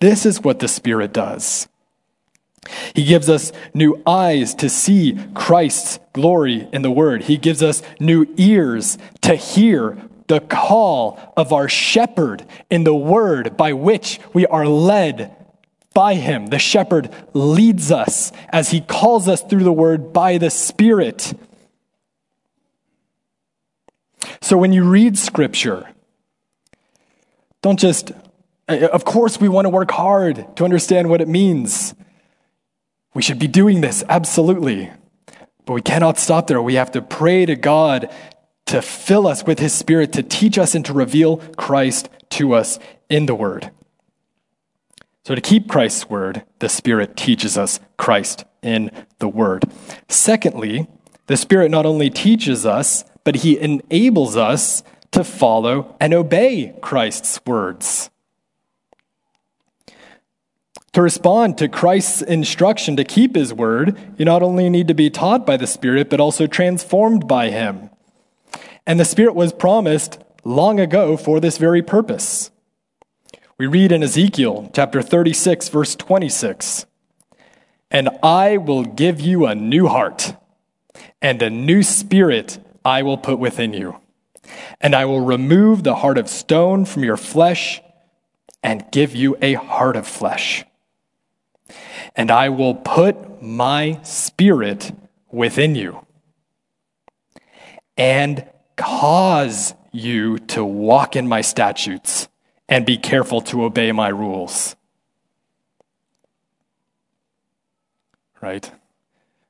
[0.00, 1.68] This is what the Spirit does.
[2.94, 7.24] He gives us new eyes to see Christ's glory in the Word.
[7.24, 13.56] He gives us new ears to hear the call of our shepherd in the Word
[13.56, 15.36] by which we are led
[15.92, 16.46] by Him.
[16.46, 21.34] The shepherd leads us as He calls us through the Word by the Spirit.
[24.50, 25.88] So when you read scripture,
[27.62, 28.10] don't just,
[28.68, 31.94] uh, uh, of course, we want to work hard to understand what it means.
[33.14, 34.90] We should be doing this, absolutely.
[35.66, 36.60] But we cannot stop there.
[36.60, 38.12] We have to pray to God
[38.66, 42.80] to fill us with His Spirit, to teach us and to reveal Christ to us
[43.08, 43.70] in the Word.
[45.26, 49.70] So, to keep Christ's Word, the Spirit teaches us Christ in the Word.
[50.08, 50.88] Secondly,
[51.28, 57.38] the Spirit not only teaches us, but he enables us to follow and obey Christ's
[57.46, 58.10] words.
[60.94, 65.10] To respond to Christ's instruction to keep his word, you not only need to be
[65.10, 67.90] taught by the Spirit, but also transformed by him.
[68.84, 72.50] And the Spirit was promised long ago for this very purpose.
[73.58, 76.84] We read in Ezekiel chapter 36, verse 26
[77.92, 80.34] And I will give you a new heart
[81.22, 83.96] and a new spirit I will put within you.
[84.80, 87.80] And I will remove the heart of stone from your flesh
[88.62, 90.64] and give you a heart of flesh.
[92.16, 94.92] And I will put my spirit
[95.30, 96.04] within you
[97.96, 98.44] and
[98.76, 102.28] cause you to walk in my statutes
[102.68, 104.76] and be careful to obey my rules.
[108.40, 108.70] Right?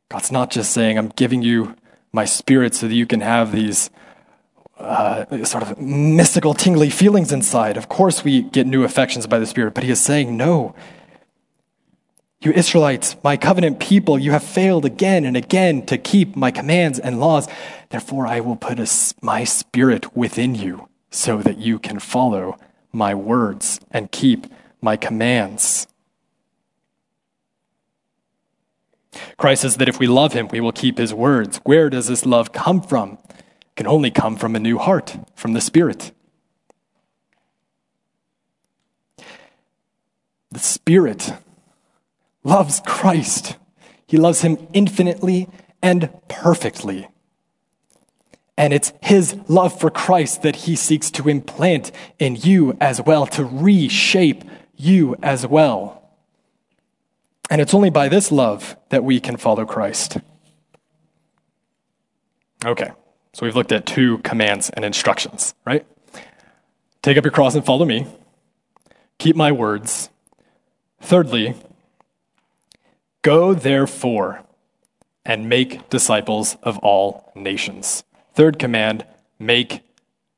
[0.08, 1.76] God's not just saying, I'm giving you
[2.12, 3.90] my spirit so that you can have these
[4.80, 7.76] uh, sort of mystical, tingly feelings inside.
[7.76, 10.74] Of course, we get new affections by the Spirit, but he is saying, No.
[12.42, 16.98] You Israelites, my covenant people, you have failed again and again to keep my commands
[16.98, 17.46] and laws.
[17.90, 22.56] Therefore, I will put a, my spirit within you so that you can follow
[22.92, 24.46] my words and keep
[24.80, 25.86] my commands.
[29.36, 31.58] Christ says that if we love him, we will keep his words.
[31.64, 33.18] Where does this love come from?
[33.28, 36.12] It can only come from a new heart, from the Spirit.
[40.50, 41.32] The Spirit
[42.42, 43.56] loves Christ.
[44.06, 45.48] He loves him infinitely
[45.82, 47.08] and perfectly.
[48.56, 53.26] And it's his love for Christ that he seeks to implant in you as well,
[53.28, 54.44] to reshape
[54.76, 55.99] you as well.
[57.50, 60.18] And it's only by this love that we can follow Christ.
[62.64, 62.90] Okay,
[63.32, 65.84] so we've looked at two commands and instructions, right?
[67.02, 68.06] Take up your cross and follow me.
[69.18, 70.10] Keep my words.
[71.00, 71.54] Thirdly,
[73.22, 74.42] go therefore
[75.24, 78.04] and make disciples of all nations.
[78.34, 79.04] Third command
[79.38, 79.80] make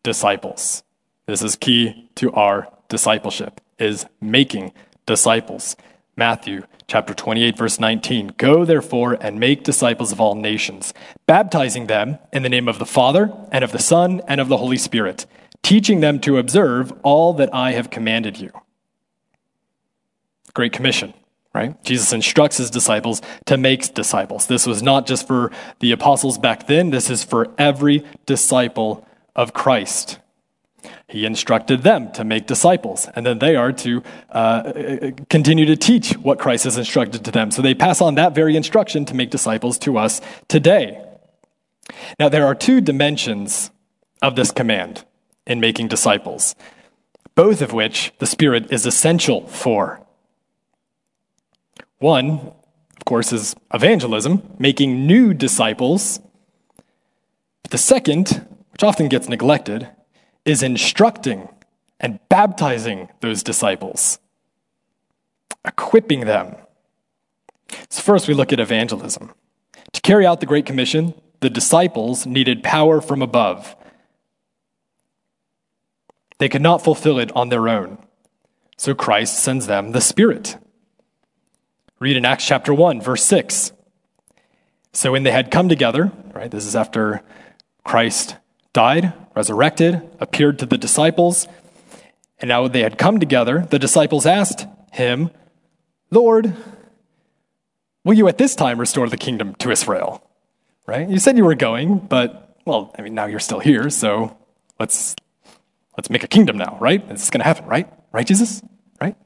[0.02, 0.82] disciples.
[1.26, 4.72] This is key to our discipleship is making
[5.06, 5.76] disciples.
[6.16, 10.92] Matthew chapter 28 verse 19 Go therefore and make disciples of all nations
[11.26, 14.58] baptizing them in the name of the Father and of the Son and of the
[14.58, 15.26] Holy Spirit
[15.62, 18.50] teaching them to observe all that I have commanded you.
[20.54, 21.14] Great commission
[21.54, 21.82] right?
[21.84, 24.46] Jesus instructs his disciples to make disciples.
[24.46, 25.50] This was not just for
[25.80, 29.06] the apostles back then, this is for every disciple
[29.36, 30.18] of Christ.
[31.12, 36.12] He instructed them to make disciples, and then they are to uh, continue to teach
[36.12, 37.50] what Christ has instructed to them.
[37.50, 41.04] So they pass on that very instruction to make disciples to us today.
[42.18, 43.70] Now, there are two dimensions
[44.22, 45.04] of this command
[45.46, 46.54] in making disciples,
[47.34, 50.00] both of which the Spirit is essential for.
[51.98, 52.52] One,
[52.96, 56.20] of course, is evangelism, making new disciples.
[57.62, 59.90] But the second, which often gets neglected,
[60.44, 61.48] is instructing
[62.00, 64.18] and baptizing those disciples,
[65.64, 66.56] equipping them.
[67.88, 69.32] So, first, we look at evangelism.
[69.92, 73.76] To carry out the Great Commission, the disciples needed power from above.
[76.38, 77.98] They could not fulfill it on their own.
[78.76, 80.56] So Christ sends them the Spirit.
[82.00, 83.72] Read in Acts chapter 1, verse 6.
[84.92, 87.22] So when they had come together, right, this is after
[87.84, 88.36] Christ
[88.72, 91.48] died, resurrected, appeared to the disciples,
[92.38, 95.30] and now they had come together, the disciples asked him,
[96.10, 96.54] Lord,
[98.04, 100.28] will you at this time restore the kingdom to Israel?
[100.86, 101.08] Right?
[101.08, 104.36] You said you were going, but well, I mean now you're still here, so
[104.78, 105.14] let's
[105.96, 107.02] let's make a kingdom now, right?
[107.08, 107.92] It's going to happen, right?
[108.12, 108.62] Right, Jesus?
[109.00, 109.16] Right?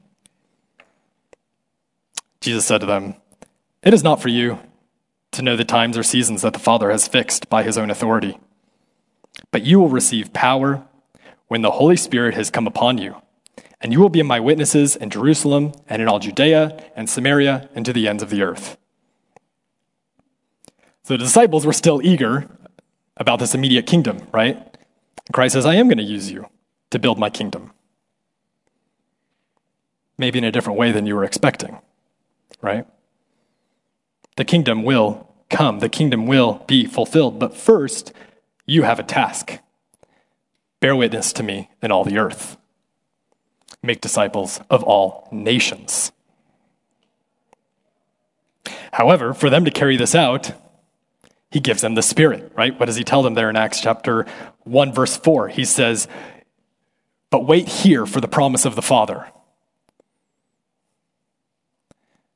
[2.41, 3.15] Jesus said to them,
[3.83, 4.59] It is not for you
[5.31, 8.39] to know the times or seasons that the Father has fixed by his own authority,
[9.51, 10.85] but you will receive power
[11.47, 13.15] when the Holy Spirit has come upon you,
[13.81, 17.85] and you will be my witnesses in Jerusalem and in all Judea and Samaria and
[17.85, 18.77] to the ends of the earth.
[21.03, 22.49] So the disciples were still eager
[23.15, 24.77] about this immediate kingdom, right?
[25.31, 26.47] Christ says, I am going to use you
[26.89, 27.71] to build my kingdom.
[30.17, 31.79] Maybe in a different way than you were expecting
[32.61, 32.85] right?
[34.35, 37.39] The kingdom will come, the kingdom will be fulfilled.
[37.39, 38.13] But first,
[38.67, 39.59] you have a task
[40.79, 42.57] bear witness to me in all the earth,
[43.81, 46.11] make disciples of all nations.
[48.93, 50.51] However, for them to carry this out,
[51.49, 52.77] he gives them the Spirit, right?
[52.79, 54.25] What does he tell them there in Acts chapter
[54.63, 55.49] 1, verse 4?
[55.49, 56.07] He says,
[57.29, 59.27] But wait here for the promise of the Father.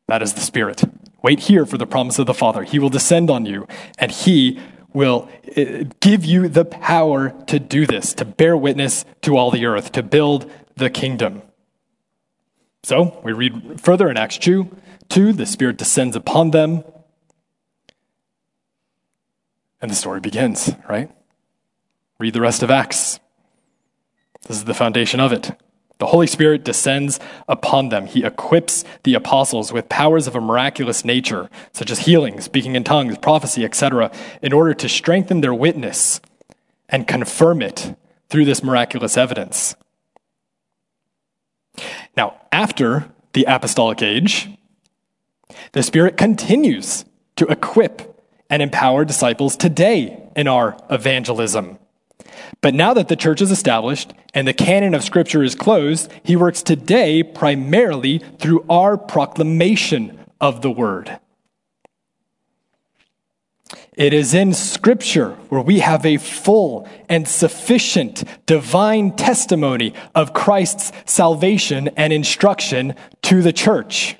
[0.07, 0.83] That is the Spirit.
[1.21, 2.63] Wait here for the promise of the Father.
[2.63, 3.67] He will descend on you,
[3.97, 4.59] and He
[4.93, 9.65] will uh, give you the power to do this, to bear witness to all the
[9.65, 11.41] earth, to build the kingdom.
[12.83, 14.75] So we read further in Acts 2,
[15.09, 16.83] 2 the Spirit descends upon them,
[19.81, 21.11] and the story begins, right?
[22.19, 23.19] Read the rest of Acts.
[24.47, 25.51] This is the foundation of it.
[26.01, 28.07] The Holy Spirit descends upon them.
[28.07, 32.83] He equips the apostles with powers of a miraculous nature, such as healing, speaking in
[32.83, 36.19] tongues, prophecy, etc., in order to strengthen their witness
[36.89, 37.95] and confirm it
[38.29, 39.75] through this miraculous evidence.
[42.17, 44.49] Now, after the apostolic age,
[45.73, 51.77] the Spirit continues to equip and empower disciples today in our evangelism.
[52.61, 56.35] But now that the church is established and the canon of Scripture is closed, he
[56.35, 61.19] works today primarily through our proclamation of the Word.
[63.93, 70.91] It is in Scripture where we have a full and sufficient divine testimony of Christ's
[71.05, 74.15] salvation and instruction to the church.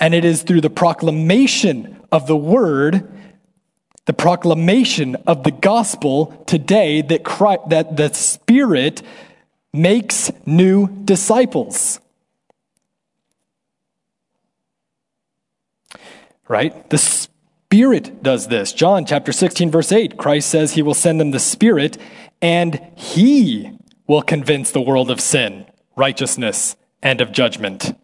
[0.00, 3.08] And it is through the proclamation of the Word
[4.06, 9.02] the proclamation of the gospel today that, Christ, that the Spirit
[9.72, 12.00] makes new disciples.
[16.48, 16.88] Right?
[16.90, 18.72] The Spirit does this.
[18.72, 21.96] John chapter 16, verse 8, Christ says he will send them the Spirit
[22.42, 25.64] and he will convince the world of sin,
[25.96, 27.96] righteousness, and of judgment.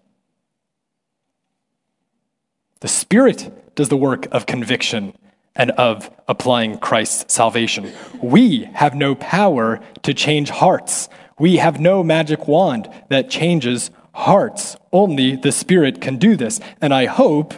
[2.81, 5.13] The Spirit does the work of conviction
[5.59, 7.93] and of applying Christ's salvation.
[8.23, 11.09] We have no power to change hearts.
[11.39, 14.77] We have no magic wand that changes hearts.
[14.93, 16.61] Only the Spirit can do this.
[16.81, 17.55] And I hope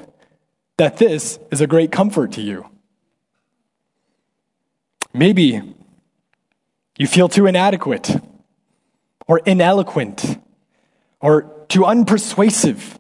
[0.78, 2.66] that this is a great comfort to you.
[5.12, 5.60] Maybe
[6.98, 8.16] you feel too inadequate
[9.26, 10.40] or ineloquent
[11.20, 12.96] or too unpersuasive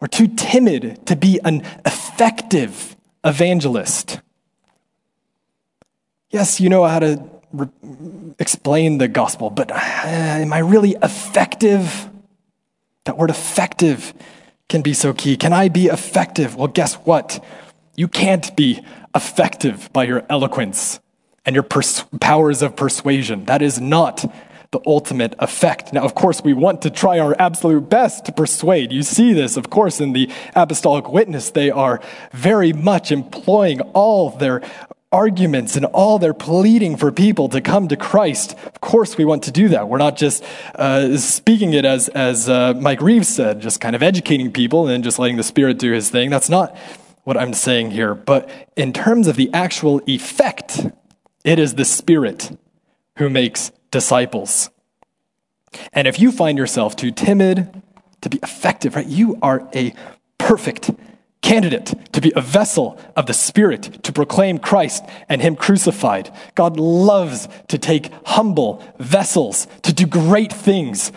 [0.00, 4.20] or too timid to be an effective evangelist.
[6.30, 7.22] Yes, you know how to
[7.52, 7.68] re-
[8.38, 12.08] explain the gospel, but uh, am I really effective?
[13.04, 14.12] That word effective
[14.68, 15.38] can be so key.
[15.38, 16.54] Can I be effective?
[16.54, 17.42] Well, guess what?
[17.96, 18.82] You can't be
[19.14, 21.00] effective by your eloquence
[21.46, 23.46] and your pers- powers of persuasion.
[23.46, 24.30] That is not
[24.70, 25.94] the ultimate effect.
[25.94, 28.92] Now, of course, we want to try our absolute best to persuade.
[28.92, 31.50] You see this, of course, in the apostolic witness.
[31.50, 32.02] They are
[32.32, 34.60] very much employing all their
[35.10, 38.54] arguments and all their pleading for people to come to Christ.
[38.66, 39.88] Of course, we want to do that.
[39.88, 40.44] We're not just
[40.74, 45.02] uh, speaking it as, as uh, Mike Reeves said, just kind of educating people and
[45.02, 46.28] just letting the Spirit do his thing.
[46.28, 46.76] That's not
[47.24, 48.14] what I'm saying here.
[48.14, 50.86] But in terms of the actual effect,
[51.42, 52.58] it is the Spirit
[53.16, 54.70] who makes disciples.
[55.92, 57.82] And if you find yourself too timid
[58.20, 59.94] to be effective, right, you are a
[60.36, 60.90] perfect
[61.42, 66.32] candidate to be a vessel of the Spirit to proclaim Christ and Him crucified.
[66.54, 71.12] God loves to take humble vessels to do great things.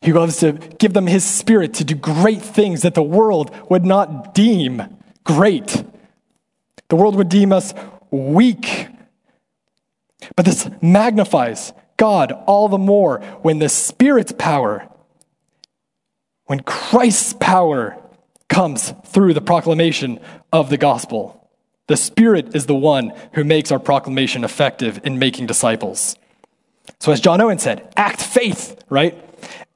[0.00, 3.84] He loves to give them His Spirit to do great things that the world would
[3.84, 4.82] not deem
[5.24, 5.84] great.
[6.88, 7.74] The world would deem us
[8.10, 8.88] weak.
[10.36, 14.88] But this magnifies God all the more when the Spirit's power,
[16.46, 17.98] when Christ's power
[18.48, 20.20] comes through the proclamation
[20.52, 21.50] of the gospel.
[21.86, 26.16] The Spirit is the one who makes our proclamation effective in making disciples.
[27.00, 29.18] So, as John Owen said, act faith, right?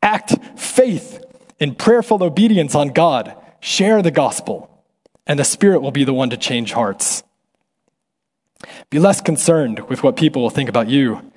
[0.03, 1.23] Act faith
[1.59, 3.35] in prayerful obedience on God.
[3.61, 4.85] Share the gospel,
[5.27, 7.23] and the Spirit will be the one to change hearts.
[8.91, 11.31] Be less concerned with what people will think about you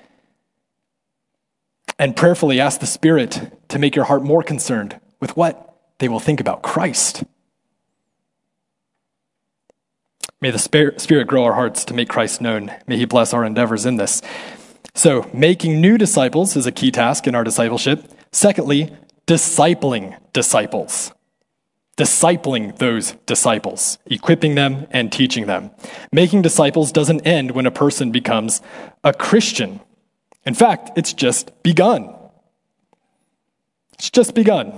[2.02, 5.71] and prayerfully ask the Spirit to make your heart more concerned with what
[6.02, 7.24] they will think about Christ.
[10.42, 12.72] May the Spirit grow our hearts to make Christ known.
[12.88, 14.24] May He bless our endeavors in this.
[14.96, 18.04] So, making new disciples is a key task in our discipleship.
[18.32, 18.92] Secondly,
[19.28, 21.12] discipling disciples.
[21.98, 25.70] Discipling those disciples, equipping them and teaching them.
[26.12, 28.64] Making disciples doesn't end when a person becomes
[29.04, 29.80] a Christian.
[30.48, 32.16] In fact, it's just begun.
[33.94, 34.74] It's just begun.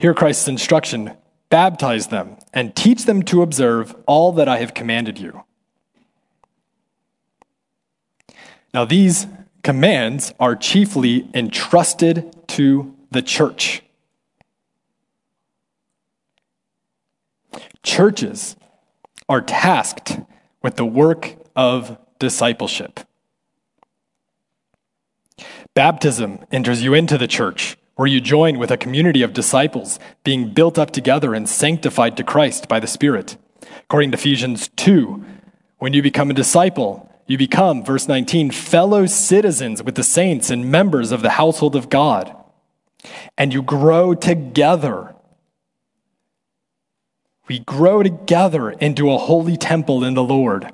[0.00, 1.12] Hear Christ's instruction
[1.50, 5.44] baptize them and teach them to observe all that I have commanded you.
[8.72, 9.26] Now, these
[9.62, 13.82] commands are chiefly entrusted to the church.
[17.82, 18.56] Churches
[19.28, 20.18] are tasked
[20.62, 23.00] with the work of discipleship.
[25.74, 30.54] Baptism enters you into the church, where you join with a community of disciples being
[30.54, 33.36] built up together and sanctified to Christ by the Spirit.
[33.82, 35.22] According to Ephesians 2,
[35.76, 40.70] when you become a disciple, you become, verse 19, fellow citizens with the saints and
[40.70, 42.34] members of the household of God.
[43.36, 45.14] And you grow together.
[47.48, 50.72] We grow together into a holy temple in the Lord.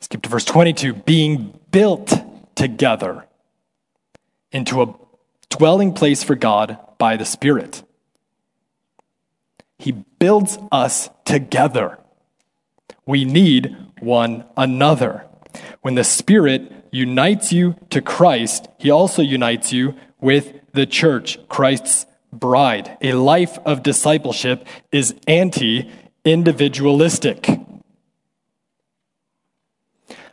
[0.00, 2.14] Skip to verse 22 being built
[2.54, 3.26] together
[4.52, 4.99] into a
[5.50, 7.82] dwelling place for God by the Spirit.
[9.78, 11.98] He builds us together.
[13.06, 15.26] We need one another.
[15.82, 22.06] When the Spirit unites you to Christ, He also unites you with the church, Christ's
[22.32, 22.96] bride.
[23.00, 25.90] A life of discipleship is anti
[26.24, 27.48] individualistic.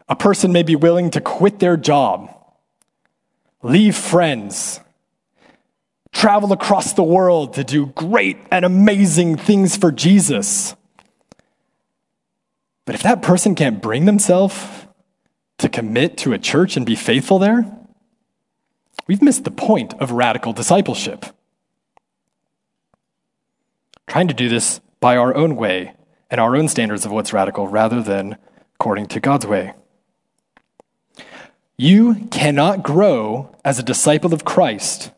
[0.10, 2.30] A person may be willing to quit their job,
[3.62, 4.80] leave friends,
[6.18, 10.76] travel across the world to do great and amazing things for Jesus.
[12.86, 14.56] But if that person can't bring themselves
[15.60, 17.72] to commit to a church and be faithful there,
[19.06, 21.24] we've missed the point of radical discipleship.
[24.08, 25.94] Trying to do this by our own way
[26.32, 28.38] and our own standards of what's radical rather than
[28.80, 29.74] according to God's way.
[31.78, 35.12] You cannot grow as a disciple of Christ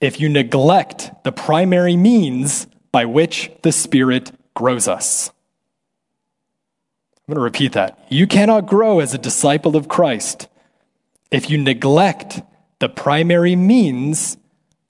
[0.00, 5.30] if you neglect the primary means by which the Spirit grows us.
[7.16, 7.98] I'm going to repeat that.
[8.08, 10.48] You cannot grow as a disciple of Christ
[11.30, 12.42] if you neglect
[12.80, 14.36] the primary means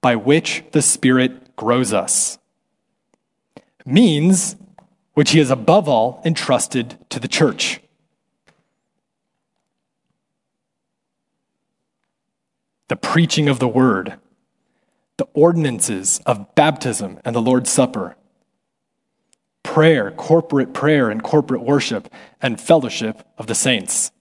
[0.01, 2.39] by which the Spirit grows us.
[3.85, 4.57] Means
[5.15, 7.81] which He has above all entrusted to the church.
[12.89, 14.15] The preaching of the word,
[15.21, 18.17] the ordinances of baptism and the Lord's Supper,
[19.63, 22.11] prayer, corporate prayer and corporate worship,
[22.41, 24.13] and fellowship of the saints.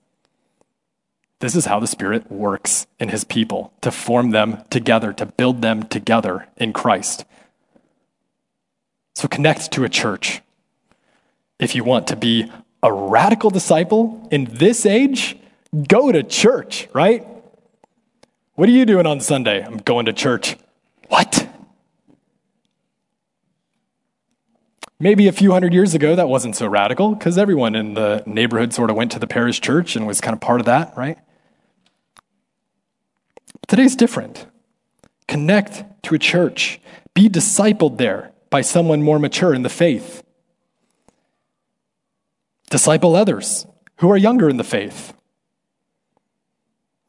[1.39, 5.61] This is how the Spirit works in His people to form them together, to build
[5.61, 7.23] them together in Christ.
[9.15, 10.41] So connect to a church.
[11.59, 12.51] If you want to be
[12.83, 15.37] a radical disciple in this age,
[15.87, 17.25] go to church, right?
[18.55, 19.63] What are you doing on Sunday?
[19.63, 20.57] I'm going to church.
[21.09, 21.47] What?
[24.99, 28.73] Maybe a few hundred years ago, that wasn't so radical because everyone in the neighborhood
[28.73, 31.17] sort of went to the parish church and was kind of part of that, right?
[33.67, 34.45] Today's different.
[35.27, 36.79] Connect to a church,
[37.13, 40.23] be discipled there by someone more mature in the faith.
[42.69, 43.65] Disciple others
[43.97, 45.13] who are younger in the faith.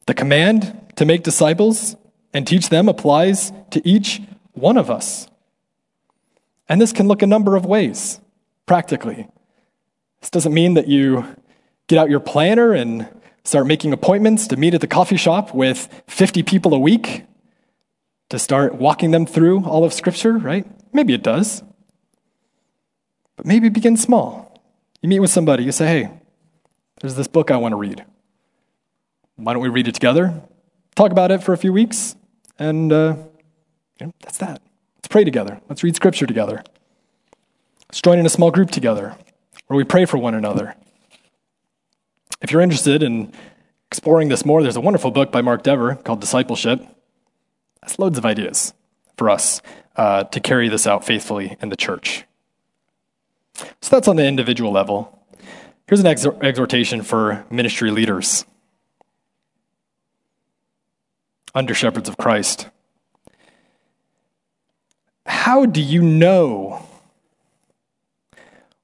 [0.07, 1.95] The command to make disciples
[2.33, 4.21] and teach them applies to each
[4.53, 5.27] one of us.
[6.69, 8.19] And this can look a number of ways,
[8.65, 9.27] practically.
[10.21, 11.35] This doesn't mean that you
[11.87, 13.07] get out your planner and
[13.43, 17.25] start making appointments to meet at the coffee shop with 50 people a week
[18.29, 20.65] to start walking them through all of Scripture, right?
[20.93, 21.63] Maybe it does.
[23.35, 24.61] But maybe begin small.
[25.01, 26.11] You meet with somebody, you say, hey,
[27.01, 28.05] there's this book I want to read.
[29.35, 30.41] Why don't we read it together?
[30.95, 32.15] Talk about it for a few weeks,
[32.59, 33.15] and uh,
[34.21, 34.61] that's that.
[34.97, 35.61] Let's pray together.
[35.69, 36.63] Let's read Scripture together.
[37.89, 39.15] Let's join in a small group together
[39.67, 40.75] where we pray for one another.
[42.41, 43.33] If you're interested in
[43.87, 46.81] exploring this more, there's a wonderful book by Mark Dever called Discipleship.
[47.81, 48.73] That's loads of ideas
[49.17, 49.61] for us
[49.95, 52.23] uh, to carry this out faithfully in the church.
[53.53, 55.19] So that's on the individual level.
[55.87, 58.45] Here's an ex- exhortation for ministry leaders,
[61.53, 62.69] under shepherds of Christ.
[65.25, 66.87] How do you know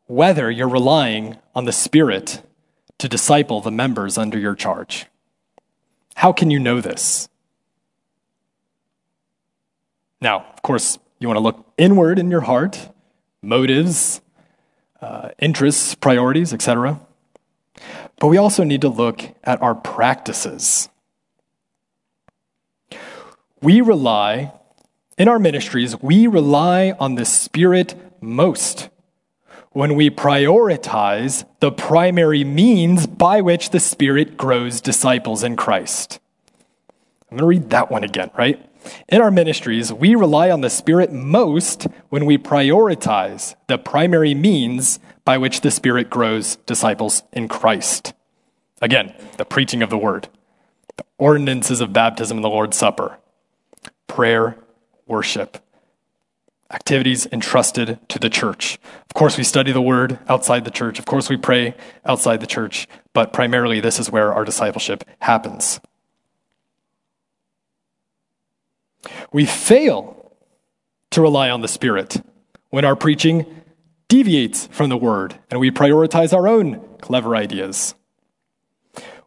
[0.07, 2.41] whether you're relying on the Spirit
[2.97, 5.05] to disciple the members under your charge.
[6.15, 7.29] How can you know this?
[10.19, 12.89] Now, of course, you want to look inward in your heart,
[13.41, 14.21] motives,
[14.99, 16.99] uh, interests, priorities, etc.
[18.19, 20.89] But we also need to look at our practices.
[23.67, 24.53] We rely,
[25.17, 28.87] in our ministries, we rely on the Spirit most
[29.71, 36.21] when we prioritize the primary means by which the Spirit grows disciples in Christ.
[37.29, 38.65] I'm going to read that one again, right?
[39.09, 44.97] In our ministries, we rely on the Spirit most when we prioritize the primary means
[45.25, 48.13] by which the Spirit grows disciples in Christ.
[48.81, 50.29] Again, the preaching of the word,
[50.95, 53.17] the ordinances of baptism and the Lord's Supper,
[54.07, 54.57] prayer,
[55.05, 55.57] worship,
[56.71, 58.77] activities entrusted to the church.
[59.09, 60.99] Of course, we study the word outside the church.
[60.99, 65.79] Of course, we pray outside the church, but primarily this is where our discipleship happens.
[69.31, 70.33] We fail
[71.11, 72.21] to rely on the Spirit
[72.69, 73.45] when our preaching
[74.07, 77.95] deviates from the word and we prioritize our own clever ideas.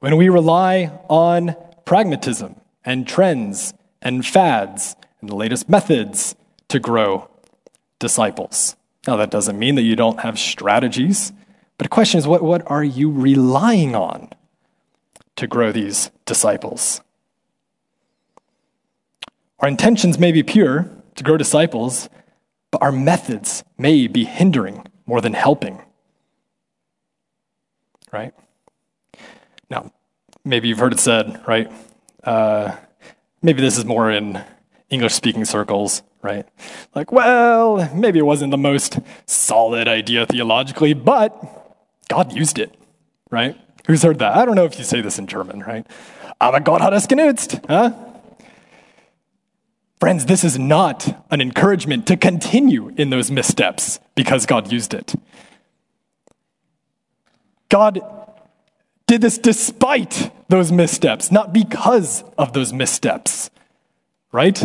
[0.01, 6.35] When we rely on pragmatism and trends and fads and the latest methods
[6.69, 7.29] to grow
[7.99, 8.77] disciples.
[9.07, 11.33] Now, that doesn't mean that you don't have strategies,
[11.79, 14.31] but the question is what, what are you relying on
[15.37, 17.01] to grow these disciples?
[19.61, 22.09] Our intentions may be pure to grow disciples,
[22.71, 25.83] but our methods may be hindering more than helping.
[28.13, 28.35] Right?
[29.69, 29.93] Now,
[30.45, 31.71] maybe you've heard it said, right?
[32.25, 32.77] Uh,
[33.43, 34.43] maybe this is more in
[34.91, 36.47] English speaking circles, right?
[36.95, 41.33] Like, well, maybe it wasn't the most solid idea theologically, but
[42.09, 42.75] God used it,
[43.31, 43.57] right?
[43.87, 44.37] Who's heard that?
[44.37, 45.87] I don't know if you say this in German, right?
[46.41, 47.93] Aber Gott hat es genutzt, huh?
[50.01, 55.15] Friends, this is not an encouragement to continue in those missteps because God used it.
[57.69, 58.01] God
[59.11, 63.51] did this despite those missteps, not because of those missteps,
[64.31, 64.65] right?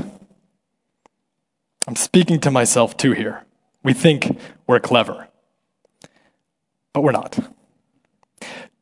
[1.88, 3.44] I'm speaking to myself too here.
[3.82, 4.38] We think
[4.68, 5.30] we're clever,
[6.94, 7.40] but we're not.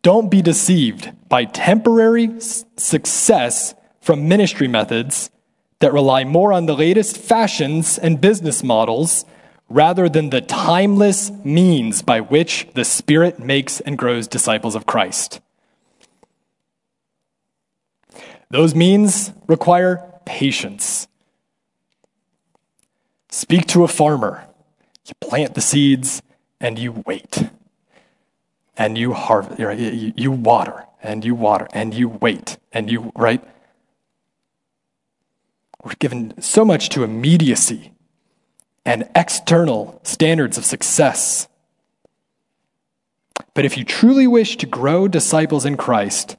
[0.02, 5.32] Don't be deceived by temporary success from ministry methods
[5.80, 9.24] that rely more on the latest fashions and business models
[9.70, 15.40] rather than the timeless means by which the Spirit makes and grows disciples of Christ.
[18.54, 21.08] Those means require patience.
[23.32, 24.46] Speak to a farmer.
[25.08, 26.22] You plant the seeds
[26.60, 27.50] and you wait.
[28.78, 33.44] And you harvest, you water and you water and you wait and you, right?
[35.84, 37.92] We're given so much to immediacy
[38.86, 41.48] and external standards of success.
[43.56, 46.38] But if you truly wish to grow disciples in Christ,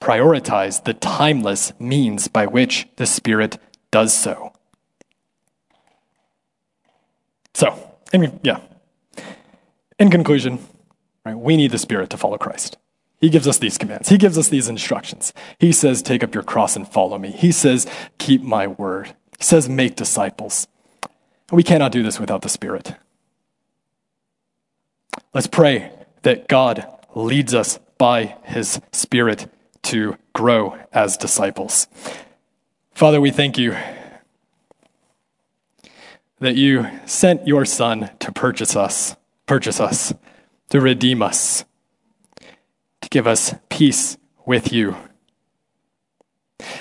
[0.00, 3.58] prioritize the timeless means by which the Spirit
[3.90, 4.52] does so.
[7.54, 8.60] So, in, yeah.
[9.98, 10.58] In conclusion,
[11.24, 12.76] right, we need the Spirit to follow Christ.
[13.20, 14.08] He gives us these commands.
[14.08, 15.32] He gives us these instructions.
[15.58, 17.30] He says, Take up your cross and follow me.
[17.30, 17.86] He says,
[18.18, 19.14] Keep my word.
[19.38, 20.66] He says, Make disciples.
[21.50, 22.94] We cannot do this without the Spirit.
[25.32, 25.90] Let's pray
[26.22, 29.48] that God leads us by his Spirit
[29.84, 31.86] to grow as disciples.
[32.92, 33.76] Father, we thank you
[36.40, 39.16] that you sent your Son to purchase us,
[39.46, 40.12] purchase us,
[40.70, 41.64] to redeem us
[43.04, 44.96] to give us peace with you.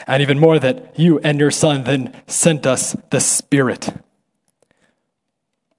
[0.07, 3.89] And even more, that you and your Son then sent us the Spirit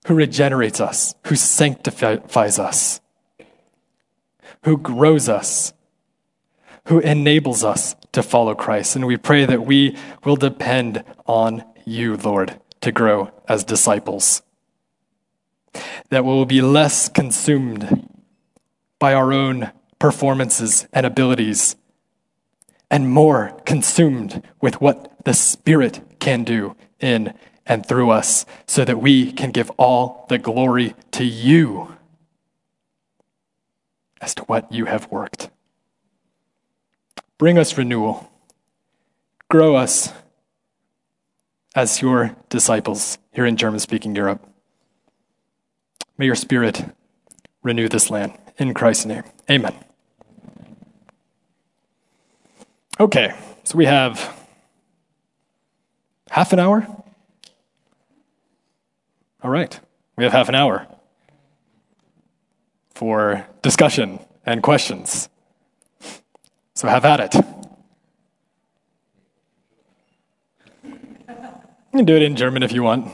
[0.07, 3.01] who regenerates us, who sanctifies us,
[4.65, 5.73] who grows us,
[6.87, 8.97] who enables us to follow Christ.
[8.97, 14.43] And we pray that we will depend on you, Lord, to grow as disciples.
[16.11, 18.09] That we will be less consumed
[18.99, 21.77] by our own performances and abilities,
[22.91, 27.35] and more consumed with what the Spirit can do in
[27.67, 31.97] and through us, so that we can give all the glory to you
[34.21, 35.49] as to what you have worked.
[37.37, 38.31] Bring us renewal,
[39.49, 40.13] grow us
[41.75, 44.47] as your disciples here in German speaking Europe.
[46.17, 46.85] May your Spirit
[47.63, 48.39] renew this land.
[48.57, 49.75] In Christ's name, amen.
[53.01, 54.33] Okay, so we have
[56.31, 56.87] half an hour.
[59.43, 59.79] All right,
[60.17, 60.87] we have half an hour
[62.95, 65.29] for discussion and questions.
[66.75, 67.35] So have at it.
[70.85, 73.09] You can do it in German if you want.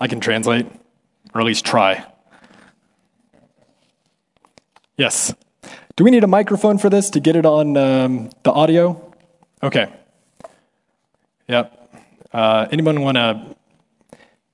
[0.00, 0.66] I can translate,
[1.34, 2.06] or at least try.
[4.96, 5.34] Yes.
[5.96, 9.14] Do we need a microphone for this to get it on um, the audio?
[9.62, 9.92] Okay.
[11.48, 11.74] Yep.
[12.32, 13.56] Uh, anyone want to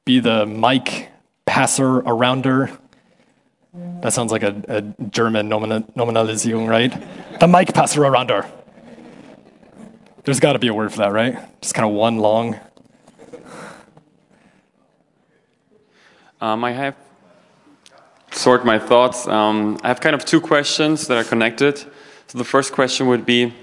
[0.04, 1.10] be the mic
[1.46, 2.76] passer arounder?
[3.74, 6.92] That sounds like a, a German nominalisierung, right?
[7.40, 8.48] The mic passer.
[10.24, 11.60] There's got to be a word for that, right?
[11.60, 12.60] Just kind of one long.
[16.40, 16.94] Um, I have
[18.30, 19.26] sort my thoughts.
[19.26, 21.78] Um, I have kind of two questions that are connected.
[21.78, 23.54] So the first question would be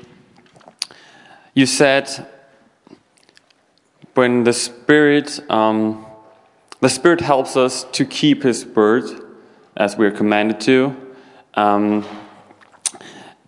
[1.53, 2.28] You said
[4.16, 6.05] when the Spirit, um,
[6.82, 9.21] the Spirit helps us to keep His word
[9.78, 10.96] as we are commanded to.
[11.54, 12.06] Um,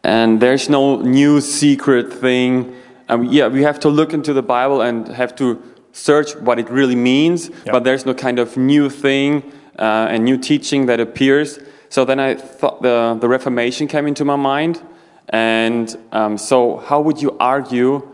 [0.03, 2.75] and there's no new secret thing.
[3.09, 5.61] Um, yeah, we have to look into the Bible and have to
[5.91, 7.71] search what it really means, yep.
[7.71, 11.59] but there's no kind of new thing uh, and new teaching that appears.
[11.89, 14.81] So then I thought the, the Reformation came into my mind.
[15.29, 18.07] And um, so, how would you argue?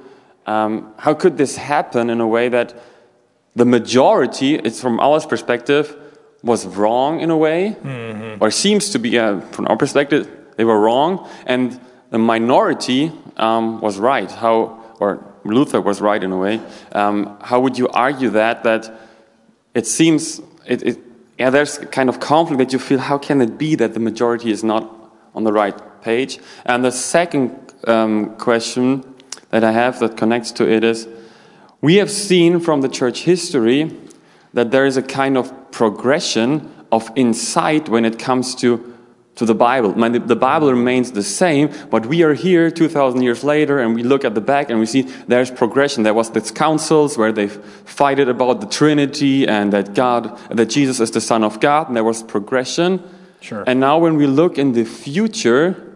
[0.45, 2.73] Um, how could this happen in a way that
[3.55, 5.95] the majority, it's from our perspective,
[6.43, 8.43] was wrong in a way, mm-hmm.
[8.43, 11.79] or seems to be, uh, from our perspective, they were wrong, and
[12.11, 14.31] the minority um, was right?
[14.31, 16.61] How, or Luther was right in a way.
[16.91, 18.63] Um, how would you argue that?
[18.63, 18.99] That
[19.73, 20.99] it seems it, it
[21.39, 24.51] yeah, there's kind of conflict that you feel, how can it be that the majority
[24.51, 24.93] is not
[25.33, 26.37] on the right page?
[26.65, 29.15] And the second um, question
[29.49, 31.07] that I have that connects to it is,
[31.79, 33.95] we have seen from the church history
[34.53, 38.95] that there is a kind of progression of insight when it comes to,
[39.35, 39.91] to the Bible.
[39.91, 43.79] I mean, the, the Bible remains the same, but we are here 2,000 years later
[43.79, 46.03] and we look at the back and we see there's progression.
[46.03, 50.99] There was these councils where they fighted about the Trinity and that God, that Jesus
[50.99, 53.03] is the Son of God, and there was progression.
[53.41, 53.63] Sure.
[53.65, 55.89] And now when we look in the future,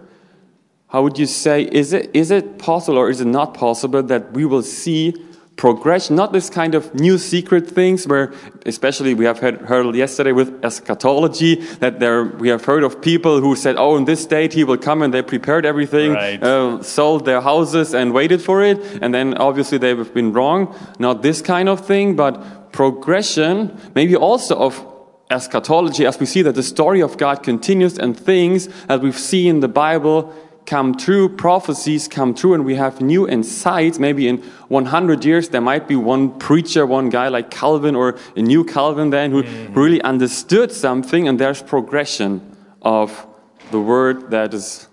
[0.88, 4.32] how would you say, is it, is it possible or is it not possible that
[4.34, 5.15] we will see
[5.55, 8.33] progression, not this kind of new secret things where,
[8.65, 13.39] especially we have heard, heard yesterday with eschatology, that there we have heard of people
[13.39, 16.41] who said, oh, in this date he will come and they prepared everything, Right.
[16.41, 20.75] uh, sold their houses and waited for it, and then obviously they've been wrong.
[20.99, 24.85] Not this kind of thing, but progression, maybe also of
[25.29, 29.55] eschatology, as we see that the story of God continues and things that we've seen
[29.55, 30.33] in the Bible
[30.66, 33.99] come true, prophecies come true, and we have new insights.
[33.99, 34.38] Maybe in
[34.70, 39.09] 100 years, there might be one preacher, one guy like Calvin or a new Calvin
[39.09, 39.43] then who
[39.74, 43.26] really understood something, and there's progression of
[43.72, 44.88] the word that is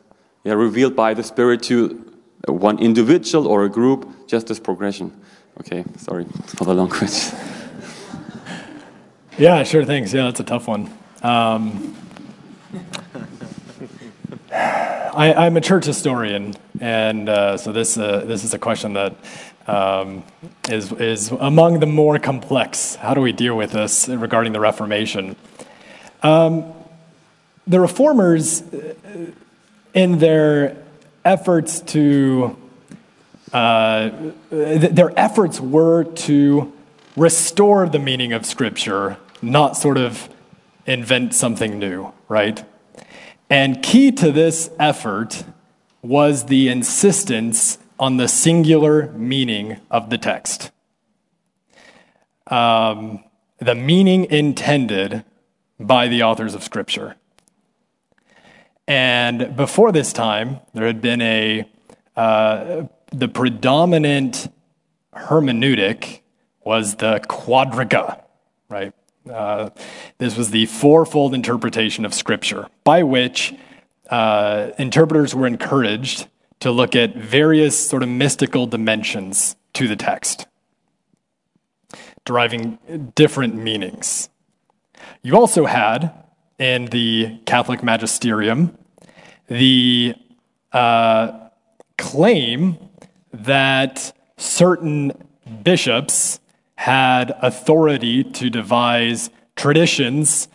[0.45, 2.07] yeah, revealed by the Spirit to
[2.47, 5.13] one individual or a group, just as progression.
[5.61, 7.39] Okay, sorry for the long question.
[9.39, 9.87] Yeah, sure.
[9.87, 10.13] Thanks.
[10.13, 10.91] Yeah, that's a tough one.
[11.23, 11.97] Um,
[14.53, 19.15] I, I'm a church historian, and uh, so this uh, this is a question that
[19.67, 20.25] um,
[20.69, 22.97] is is among the more complex.
[22.97, 25.37] How do we deal with this regarding the Reformation?
[26.23, 26.73] Um,
[27.67, 28.95] the reformers, uh,
[29.95, 30.77] in their
[31.25, 32.57] efforts to
[33.53, 34.11] uh,
[34.51, 36.73] th- their efforts were to
[37.17, 40.29] restore the meaning of Scripture, not sort of
[40.87, 42.65] invent something new, right?
[43.51, 45.45] And key to this effort
[46.03, 50.71] was the insistence on the singular meaning of the text.
[52.47, 53.25] Um,
[53.59, 55.25] the meaning intended
[55.79, 57.17] by the authors of Scripture.
[58.87, 61.69] And before this time, there had been a
[62.17, 64.53] uh, the predominant
[65.15, 66.21] hermeneutic
[66.65, 68.23] was the quadriga,
[68.69, 68.93] right?
[69.29, 69.71] Uh,
[70.19, 73.55] this was the fourfold interpretation of Scripture, by which
[74.09, 76.27] uh, interpreters were encouraged
[76.61, 80.47] to look at various sort of mystical dimensions to the text,
[82.25, 82.79] deriving
[83.15, 84.29] different meanings.
[85.23, 86.13] You also had
[86.59, 88.77] in the Catholic magisterium
[89.49, 90.15] the
[90.73, 91.49] uh,
[91.99, 92.79] claim
[93.33, 95.13] that certain
[95.63, 96.40] bishops
[96.81, 100.49] had authority to devise traditions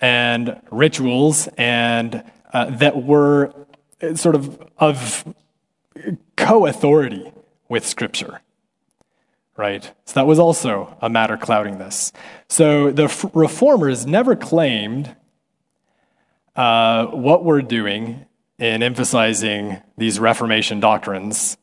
[0.00, 2.22] and rituals and
[2.52, 3.52] uh, that were
[4.00, 5.24] uh, sort of of
[6.36, 7.32] co-authority
[7.68, 8.40] with scripture
[9.56, 9.92] right?
[10.06, 12.10] So that was also a matter clouding this.
[12.48, 15.14] So the f- reformers never claimed
[16.56, 18.24] uh, what we're doing
[18.58, 21.58] in emphasizing these reformation doctrines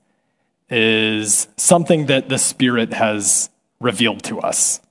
[0.69, 3.49] is something that the Spirit has
[3.79, 4.81] revealed to us.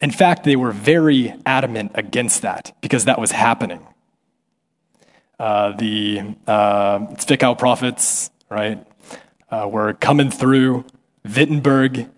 [0.00, 3.86] In fact, they were very adamant against that because that was happening.
[5.38, 8.84] Uh, the uh, Zwickau prophets, right,
[9.50, 10.84] uh, were coming through
[11.24, 12.08] Wittenberg,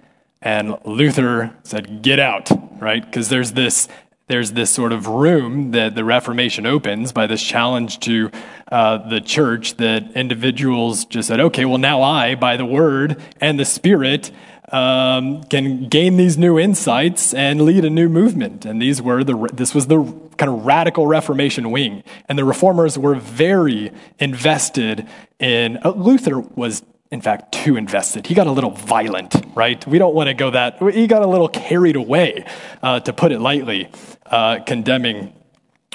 [0.40, 2.50] and Luther said, "Get out!"
[2.80, 3.88] Right, because there's this
[4.28, 8.30] there's this sort of room that the Reformation opens by this challenge to
[8.70, 13.58] uh, the church that individuals just said, okay, well, now I, by the word and
[13.58, 14.30] the spirit,
[14.72, 18.64] um, can gain these new insights and lead a new movement.
[18.64, 20.02] And these were the, this was the
[20.36, 22.02] kind of radical Reformation wing.
[22.28, 25.06] And the reformers were very invested
[25.38, 28.26] in, uh, Luther was in fact, too invested.
[28.26, 29.84] He got a little violent, right?
[29.86, 30.76] We don't want to go that.
[30.92, 32.44] He got a little carried away,
[32.82, 33.88] uh, to put it lightly,
[34.26, 35.32] uh, condemning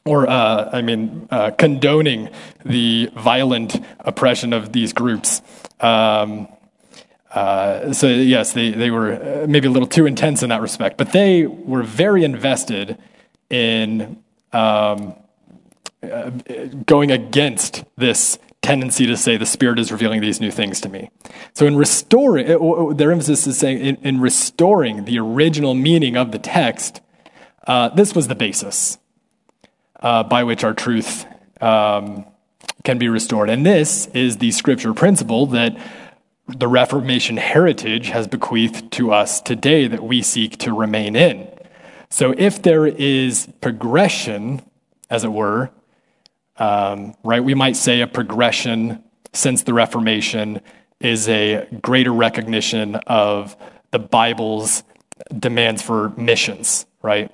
[0.06, 2.30] or, uh, I mean, uh, condoning
[2.66, 5.42] the violent oppression of these groups.
[5.80, 6.48] Um,
[7.34, 10.98] uh, so, yes, they, they were uh, maybe a little too intense in that respect,
[10.98, 12.98] but they were very invested
[13.50, 15.16] in um,
[16.86, 21.10] going against this tendency to say the Spirit is revealing these new things to me.
[21.54, 26.40] So, in restoring, their emphasis is saying in, in restoring the original meaning of the
[26.40, 27.02] text,
[27.66, 29.00] uh, this was the basis
[30.02, 31.26] uh, by which our truth
[31.62, 32.26] um,
[32.84, 33.50] can be restored.
[33.50, 35.76] And this is the scripture principle that
[36.48, 41.48] the Reformation heritage has bequeathed to us today that we seek to remain in.
[42.10, 44.62] So, if there is progression,
[45.10, 45.72] as it were,
[46.58, 47.44] um, right?
[47.44, 50.62] We might say a progression since the Reformation
[51.00, 53.56] is a greater recognition of
[53.92, 54.84] the Bible's
[55.38, 57.32] demands for missions, right?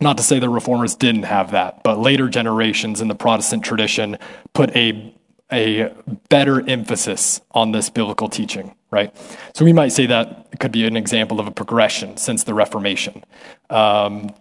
[0.00, 4.18] Not to say the reformers didn't have that, but later generations in the Protestant tradition
[4.54, 5.14] put a,
[5.52, 5.92] a
[6.28, 9.14] better emphasis on this biblical teaching, right?
[9.54, 13.24] So we might say that could be an example of a progression since the Reformation.
[13.68, 14.34] Um,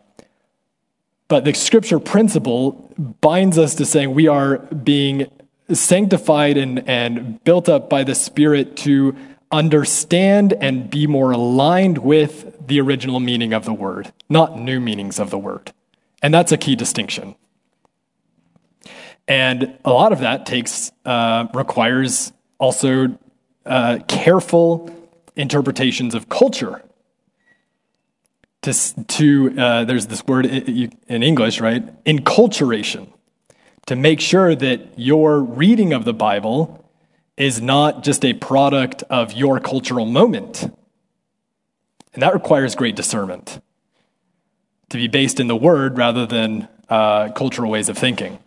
[1.28, 5.32] but the scripture principle binds us to saying we are being
[5.72, 9.16] sanctified and, and built up by the Spirit to
[9.51, 15.20] understand and be more aligned with the original meaning of the word, not new meanings
[15.20, 15.72] of the word.
[16.22, 17.36] And that's a key distinction.
[19.30, 23.15] And a lot of that takes, uh, requires also
[23.63, 24.93] uh, careful
[25.36, 26.84] interpretations of culture.
[28.63, 28.73] To,
[29.05, 32.03] to uh, there's this word in English, right?
[32.05, 33.13] Enculturation.
[33.86, 36.84] To make sure that your reading of the Bible
[37.38, 40.63] is not just a product of your cultural moment.
[42.13, 43.61] And that requires great discernment
[44.89, 48.39] to be based in the word rather than uh, cultural ways of thinking.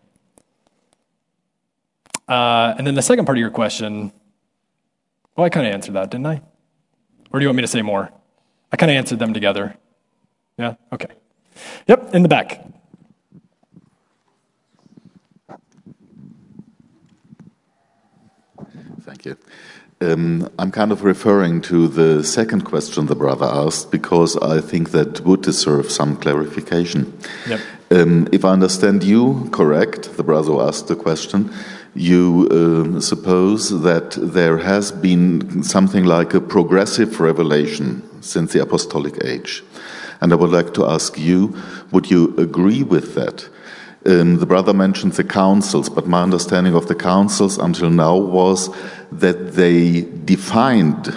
[2.29, 4.13] Uh, and then the second part of your question,
[5.37, 6.43] well, I kind of answered that, didn't I?
[7.33, 8.11] Or do you want me to say more?
[8.71, 9.77] I kind of answered them together.
[10.59, 10.75] Yeah?
[10.93, 11.09] Okay.
[11.87, 12.65] Yep, in the back.
[19.03, 19.37] Thank you.
[20.01, 24.91] Um, I'm kind of referring to the second question the brother asked because I think
[24.91, 27.17] that would deserve some clarification.
[27.49, 27.61] Yep.
[27.91, 31.53] Um, if I understand you correct, the brother asked the question,
[31.95, 39.23] you uh, suppose that there has been something like a progressive revelation since the apostolic
[39.25, 39.63] age.
[40.21, 41.57] And I would like to ask you,
[41.91, 43.49] would you agree with that?
[44.05, 48.71] Um, the brother mentioned the councils, but my understanding of the councils until now was
[49.13, 51.15] that they defined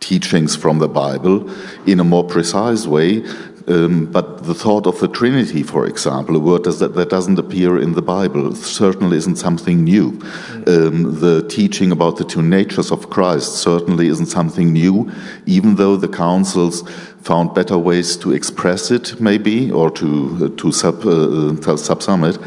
[0.00, 1.48] teachings from the Bible
[1.86, 3.24] in a more precise way.
[3.68, 7.78] Um, but the thought of the Trinity, for example, a word that, that doesn't appear
[7.78, 10.20] in the Bible, certainly isn't something new.
[10.66, 15.10] Um, the teaching about the two natures of Christ certainly isn't something new,
[15.46, 16.82] even though the councils
[17.22, 22.38] found better ways to express it, maybe, or to, uh, to sub, uh, subsum it,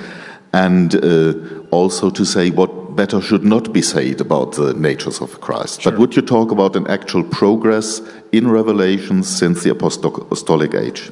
[0.53, 1.33] and uh,
[1.71, 5.81] also to say what better should not be said about the natures of Christ.
[5.81, 5.91] Sure.
[5.91, 11.11] But would you talk about an actual progress in Revelation since the apostolic age?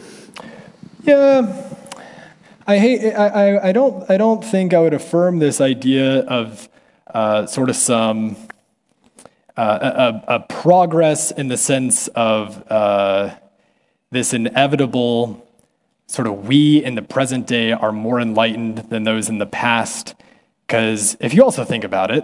[1.04, 1.70] Yeah.
[2.66, 3.14] I hate.
[3.14, 4.10] I, I, don't.
[4.10, 6.70] I don't think I would affirm this idea of
[7.14, 8.38] uh, sort of some
[9.58, 13.36] uh, a, a, progress in the sense of uh,
[14.12, 15.46] this inevitable
[16.08, 20.16] sort of we in the present day are more enlightened than those in the past.
[20.68, 22.24] Because if you also think about it,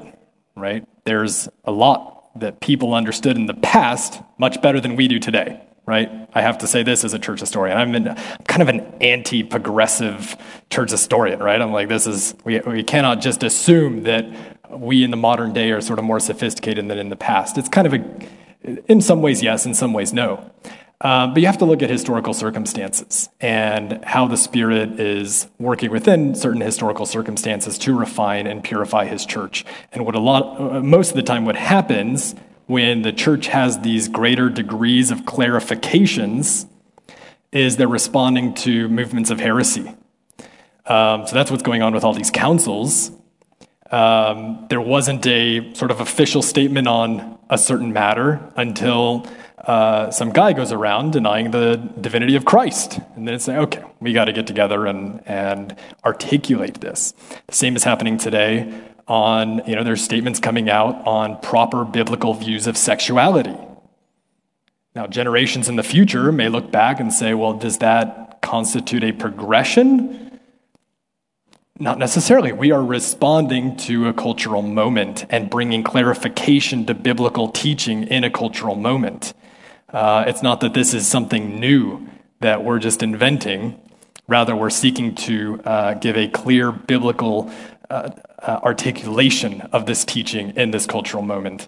[0.55, 5.19] right, there's a lot that people understood in the past much better than we do
[5.19, 6.09] today, right?
[6.33, 7.77] I have to say this as a church historian.
[7.77, 8.15] I'm, in,
[8.47, 10.35] kind of an anti progressive
[10.69, 11.61] church historian, right?
[11.61, 14.25] I'm like, this is, we, we cannot just assume that
[14.69, 17.57] we in the modern day are sort of more sophisticated than in the past.
[17.57, 20.51] It's kind of a, in some ways, yes, in some ways, no.
[21.01, 25.91] Um, but you have to look at historical circumstances and how the Spirit is working
[25.91, 29.65] within certain historical circumstances to refine and purify His church.
[29.93, 32.35] And what a lot, uh, most of the time, what happens
[32.65, 36.67] when the church has these greater degrees of clarifications
[37.51, 39.95] is they're responding to movements of heresy.
[40.85, 43.11] Um, so that's what's going on with all these councils.
[43.89, 49.25] Um, there wasn't a sort of official statement on a certain matter until
[49.65, 52.99] uh, some guy goes around denying the divinity of Christ.
[53.15, 57.13] And then it's like, okay, we got to get together and, and articulate this.
[57.47, 58.73] The same is happening today
[59.07, 63.55] on, you know, there's statements coming out on proper biblical views of sexuality.
[64.95, 69.11] Now, generations in the future may look back and say, well, does that constitute a
[69.11, 70.39] progression?
[71.79, 72.51] Not necessarily.
[72.51, 78.29] We are responding to a cultural moment and bringing clarification to biblical teaching in a
[78.29, 79.33] cultural moment.
[79.91, 82.07] Uh, it's not that this is something new
[82.41, 83.79] that we're just inventing.
[84.27, 87.51] Rather, we're seeking to uh, give a clear biblical
[87.89, 88.11] uh,
[88.43, 91.67] uh articulation of this teaching in this cultural moment.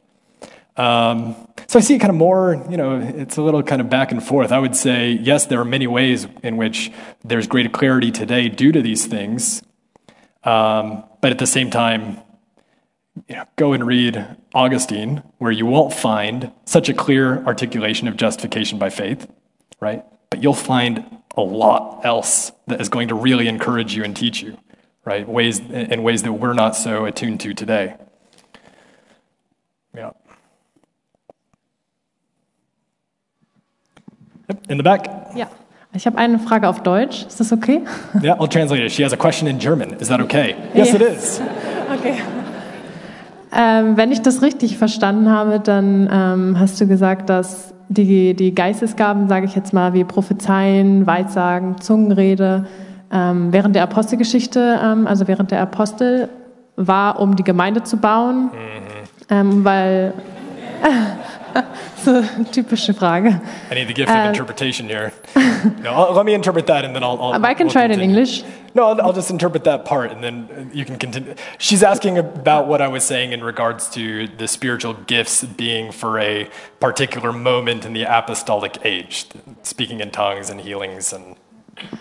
[0.77, 1.35] Um,
[1.67, 4.11] so I see it kind of more, you know, it's a little kind of back
[4.11, 4.51] and forth.
[4.51, 6.91] I would say, yes, there are many ways in which
[7.23, 9.61] there's greater clarity today due to these things.
[10.43, 12.19] Um, but at the same time,
[13.27, 18.17] you know, go and read Augustine, where you won't find such a clear articulation of
[18.17, 19.27] justification by faith,
[19.79, 20.03] right?
[20.29, 21.05] But you'll find
[21.35, 24.57] a lot else that is going to really encourage you and teach you,
[25.05, 25.27] right?
[25.27, 27.95] Ways in ways that we're not so attuned to today.
[29.93, 30.11] Yeah.
[34.69, 35.07] In the back?
[35.35, 35.47] Ja.
[35.93, 37.25] Ich habe eine Frage auf Deutsch.
[37.27, 37.81] Ist das okay?
[38.21, 38.91] Yeah, I'll translate it.
[38.91, 39.95] She has a question in German.
[39.99, 40.55] Is that okay?
[40.73, 41.41] Yes, it is.
[41.91, 42.23] Okay.
[43.53, 48.55] Ähm, wenn ich das richtig verstanden habe, dann ähm, hast du gesagt, dass die, die
[48.55, 52.65] Geistesgaben, sage ich jetzt mal, wie Prophezeien, Weissagen, Zungenrede,
[53.11, 56.29] ähm, während der Apostelgeschichte, ähm, also während der Apostel,
[56.77, 58.49] war, um die Gemeinde zu bauen, mhm.
[59.29, 60.13] ähm, weil
[61.97, 62.21] so
[62.51, 63.41] typische Frage.
[63.69, 65.13] I need the gift of uh, interpretation here.
[65.81, 67.21] No, I'll, let me interpret that, and then I'll.
[67.21, 68.43] I'll I can we'll try it in English.
[68.73, 71.35] No, I'll, I'll, just interpret that part, and then you can continue.
[71.59, 76.17] She's asking about what I was saying in regards to the spiritual gifts being for
[76.17, 76.49] a
[76.79, 79.27] particular moment in the apostolic age,
[79.61, 81.35] speaking in tongues and healings, and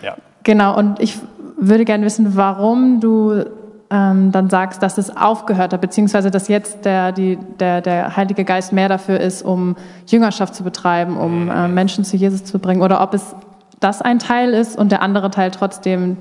[0.01, 0.15] yeah.
[0.43, 1.19] Genau, und ich
[1.57, 3.45] würde gerne wissen, warum du
[3.91, 8.45] ähm, dann sagst, dass es aufgehört hat, beziehungsweise dass jetzt der, die, der, der Heilige
[8.45, 9.75] Geist mehr dafür ist, um
[10.07, 13.35] Jüngerschaft zu betreiben, um äh, Menschen zu Jesus zu bringen, oder ob es
[13.81, 16.17] das ein Teil ist und der andere Teil trotzdem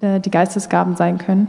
[0.00, 1.48] äh, die Geistesgaben sein können.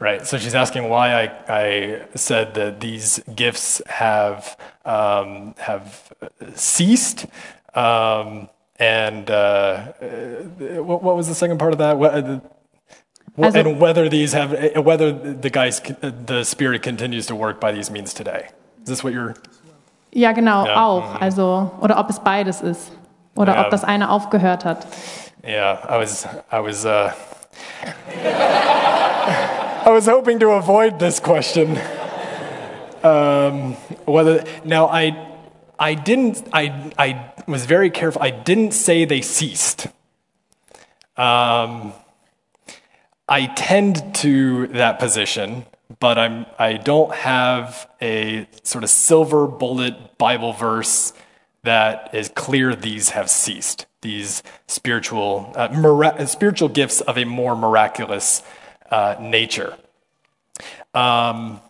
[0.00, 0.26] Right.
[0.26, 5.82] So she's asking why I, I said that these gifts have um, have
[6.54, 7.28] ceased.
[7.74, 8.48] Um,
[8.78, 9.92] and uh,
[10.82, 11.98] what, what was the second part of that?
[11.98, 12.42] What,
[13.36, 18.14] and whether these have, whether the Geist, the Spirit continues to work by these means
[18.14, 18.48] today.
[18.82, 19.34] Is this what you're?
[20.12, 20.82] Ja, genau, ja.
[20.82, 21.14] auch.
[21.14, 21.22] Mhm.
[21.22, 22.90] Also, oder ob es beides ist.
[23.34, 23.64] Oder yeah.
[23.64, 24.86] ob das eine aufgehört hat.
[25.44, 27.12] Yeah, I was, I was, uh,
[29.84, 31.78] I was hoping to avoid this question.
[33.02, 33.76] Um,
[34.06, 35.14] whether now I,
[35.78, 38.22] I didn't, I, I was very careful.
[38.22, 39.88] I didn't say they ceased.
[41.16, 41.92] Um,
[43.28, 45.66] I tend to that position,
[45.98, 51.12] but I'm, I don't have a sort of silver bullet Bible verse
[51.64, 53.86] that is clear these have ceased.
[54.02, 58.44] These spiritual, uh, mira- spiritual gifts of a more miraculous
[58.92, 59.76] uh, nature.
[60.94, 61.60] Um,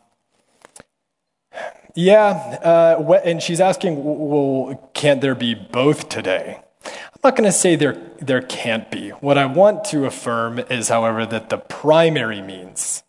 [1.94, 2.28] yeah,
[2.62, 6.60] uh, and she's asking, well, can't there be both today?
[6.86, 9.10] I'm not going to say there, there can't be.
[9.10, 13.02] What I want to affirm is, however, that the primary means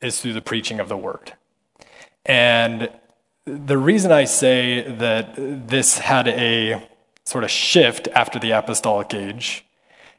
[0.00, 1.34] is through the preaching of the word.
[2.24, 2.90] And
[3.44, 6.86] the reason I say that this had a
[7.24, 9.64] sort of shift after the apostolic age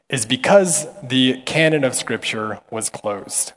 [0.08, 3.52] is because the canon of Scripture was closed.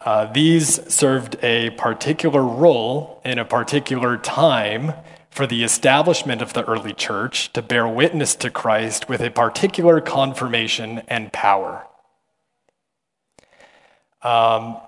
[0.00, 4.94] Uh, these served a particular role in a particular time
[5.30, 10.00] for the establishment of the early church to bear witness to Christ with a particular
[10.00, 11.86] confirmation and power.
[14.22, 14.78] Um,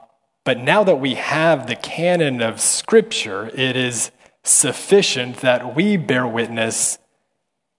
[0.44, 4.10] but now that we have the canon of Scripture, it is
[4.42, 6.98] sufficient that we bear witness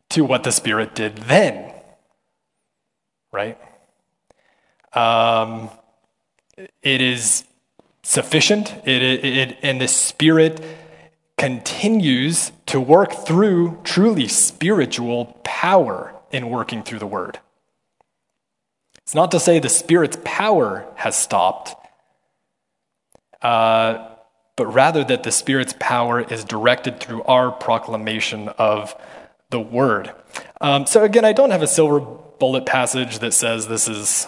[0.09, 1.74] to what the Spirit did then.
[3.32, 3.57] Right?
[4.93, 5.70] Um,
[6.82, 7.43] it is
[8.03, 10.64] sufficient, it, it, it, and the Spirit
[11.38, 17.40] continues to work through truly spiritual power in working through the word.
[19.04, 21.76] It's not to say the Spirit's power has stopped,
[23.42, 24.10] uh,
[24.56, 28.96] but rather that the Spirit's power is directed through our proclamation of
[29.50, 30.12] the word.
[30.62, 34.28] Um, so, again, I don't have a silver bullet passage that says this is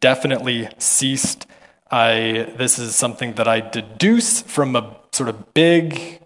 [0.00, 1.46] definitely ceased.
[1.90, 6.21] I, this is something that I deduce from a sort of big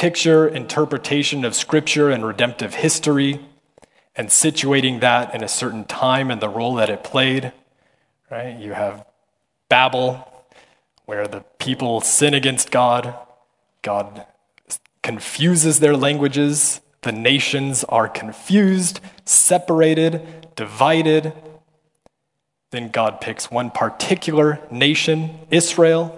[0.00, 3.38] picture interpretation of scripture and redemptive history
[4.16, 7.52] and situating that in a certain time and the role that it played.
[8.30, 8.58] Right?
[8.58, 9.04] You have
[9.68, 10.26] Babel,
[11.04, 13.14] where the people sin against God.
[13.82, 14.24] God
[15.02, 16.80] confuses their languages.
[17.02, 20.22] The nations are confused, separated,
[20.56, 21.34] divided.
[22.70, 26.16] Then God picks one particular nation, Israel,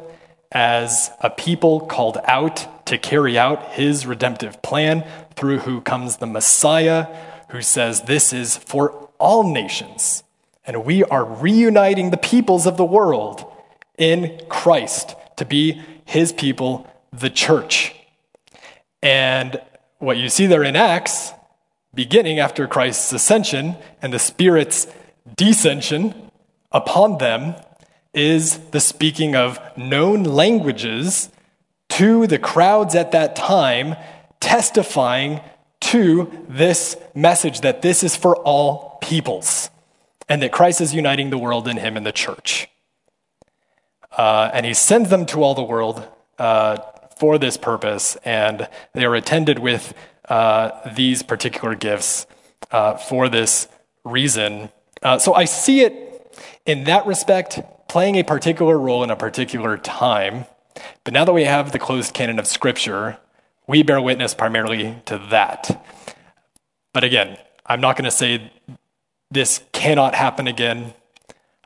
[0.52, 5.02] as a people called out to carry out his redemptive plan,
[5.35, 7.06] through who comes the Messiah,
[7.48, 10.23] who says, This is for all nations.
[10.66, 13.51] And we are reuniting the peoples of the world
[13.97, 17.94] in Christ to be his people, the church.
[19.02, 19.59] And
[19.97, 21.32] what you see there in Acts,
[21.94, 24.86] beginning after Christ's ascension and the Spirit's
[25.35, 26.31] descension
[26.70, 27.55] upon them,
[28.12, 31.31] is the speaking of known languages
[31.93, 33.97] to the crowds at that time,
[34.40, 35.40] testifying
[35.81, 39.69] to this message that this is for all peoples
[40.28, 42.69] and that Christ is uniting the world in him and the church.
[44.16, 46.06] Uh, and he sends them to all the world
[46.39, 46.78] uh,
[47.19, 49.93] for this purpose, and they are attended with
[50.28, 52.27] uh, these particular gifts
[52.70, 53.69] uh, for this
[54.05, 54.70] reason.
[55.02, 59.77] Uh, so I see it in that respect playing a particular role in a particular
[59.77, 60.47] time.
[61.05, 63.19] But now that we have the closed canon of Scripture,
[63.66, 65.85] we bear witness primarily to that.
[66.93, 68.53] But again, I'm not going to say
[69.31, 70.94] this cannot happen again.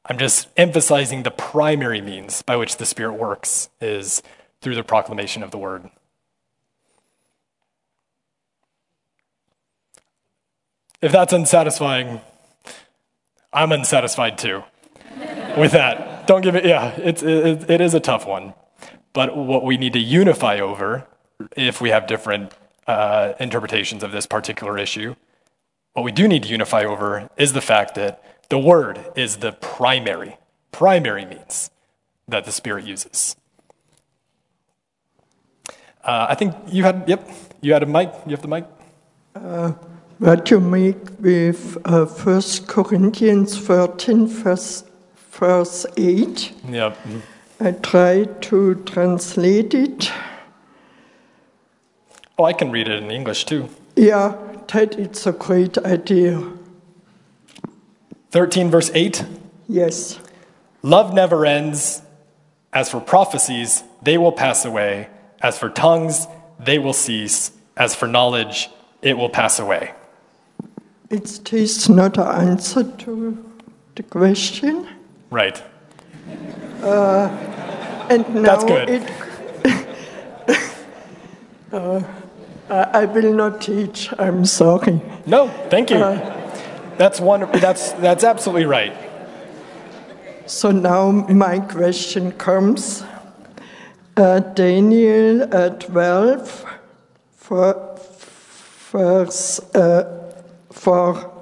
[0.05, 4.23] I'm just emphasizing the primary means by which the Spirit works is
[4.61, 5.91] through the proclamation of the word.
[11.03, 12.21] If that's unsatisfying,
[13.53, 14.65] I'm unsatisfied too
[15.57, 16.27] with that.
[16.27, 18.55] Don't give it, yeah, it's, it, it is a tough one.
[19.17, 21.07] But what we need to unify over,
[21.57, 22.53] if we have different
[22.87, 25.15] uh, interpretations of this particular issue,
[25.95, 29.53] what we do need to unify over is the fact that the word is the
[29.53, 30.37] primary,
[30.71, 31.71] primary means
[32.29, 33.37] that the Spirit uses.
[36.05, 37.27] Uh, I think you had, yep,
[37.63, 38.13] you had a mic.
[38.27, 38.67] You have the mic.
[39.35, 39.73] Uh,
[40.19, 44.85] what you make with uh, 1 Corinthians 13, verse,
[45.33, 46.53] verse 8.
[46.69, 46.99] Yep.
[47.59, 50.11] I tried to translate it.
[52.39, 53.71] Oh, I can read it in English too.
[53.97, 54.37] Yeah,
[54.69, 56.53] that it's a great idea.
[58.31, 59.25] 13, verse 8.
[59.69, 60.21] Yes.
[60.83, 62.03] Love never ends.
[62.73, 65.09] As for prophecies, they will pass away.
[65.41, 66.27] As for tongues,
[66.59, 67.53] they will cease.
[67.75, 68.69] As for knowledge,
[69.01, 69.93] it will pass away.
[71.09, 73.45] It's this not an answer to
[73.95, 74.87] the question.
[75.31, 75.63] Right.
[76.83, 77.29] Uh,
[78.11, 78.89] and now That's good.
[78.89, 79.03] It,
[81.73, 82.03] uh,
[82.69, 84.13] I will not teach.
[84.19, 85.01] I'm sorry.
[85.27, 85.99] No, thank you.
[86.99, 87.51] that's one.
[87.53, 88.93] That's that's absolutely right.
[90.47, 93.03] So now my question comes.
[94.17, 96.65] Uh, Daniel uh, 12,
[97.37, 97.99] for,
[98.91, 100.33] verse uh,
[100.71, 101.35] 4.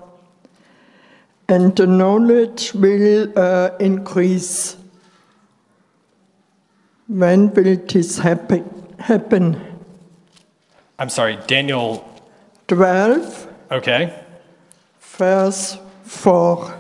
[1.48, 4.77] And the knowledge will uh, increase.
[7.06, 8.64] When will this happen?
[8.98, 9.60] happen?
[10.98, 12.09] I'm sorry, Daniel.
[12.68, 14.12] 12, Okay.
[15.01, 16.74] verse 4.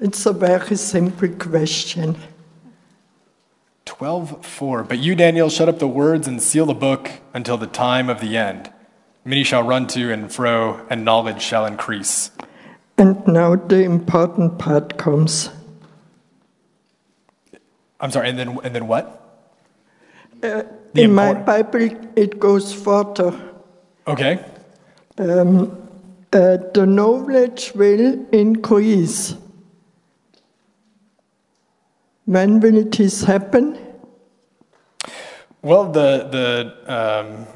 [0.00, 2.16] It's a very simple question.
[3.86, 4.82] 12:4.
[4.88, 8.20] But you, Daniel, shut up the words and seal the book until the time of
[8.20, 8.70] the end.
[9.24, 12.32] Many shall run to and fro, and knowledge shall increase.
[12.98, 15.50] And now the important part comes.
[18.02, 19.04] I'm sorry, and then and then what?
[20.42, 20.64] Uh,
[20.94, 23.32] The in my Bible, it goes further.
[24.06, 24.44] Okay.
[25.18, 25.70] Um,
[26.32, 29.36] uh, the knowledge will increase.
[32.24, 33.78] When will this happen?
[35.62, 37.46] Well, the the um,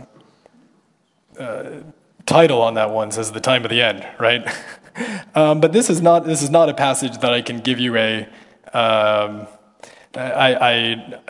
[1.38, 1.82] uh,
[2.24, 4.46] title on that one says the time of the end, right?
[5.34, 7.96] um, but this is not this is not a passage that I can give you
[7.96, 8.28] a.
[8.72, 9.48] Um,
[10.16, 11.20] I, I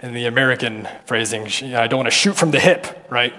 [0.00, 3.32] in the American phrasing, I don't want to shoot from the hip, right?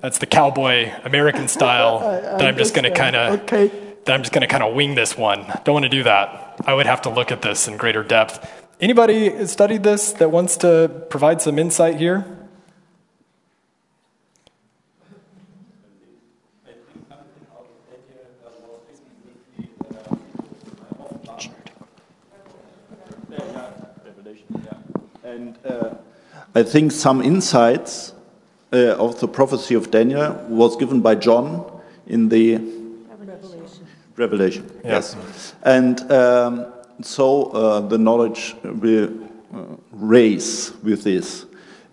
[0.00, 2.00] That's the cowboy American style.
[2.38, 3.70] that I'm just going to kind of Okay.
[4.04, 5.46] that I'm just going to kind of wing this one.
[5.64, 6.60] Don't want to do that.
[6.66, 8.64] I would have to look at this in greater depth.
[8.80, 12.24] Anybody studied this that wants to provide some insight here?
[25.36, 25.94] And uh,
[26.54, 28.14] I think some insights
[28.72, 31.62] uh, of the prophecy of Daniel was given by John
[32.06, 33.86] in the Revelation.
[34.16, 35.54] Revelation, yes.
[35.62, 36.72] And um,
[37.02, 39.12] so uh, the knowledge will
[39.54, 41.44] uh, raise with this.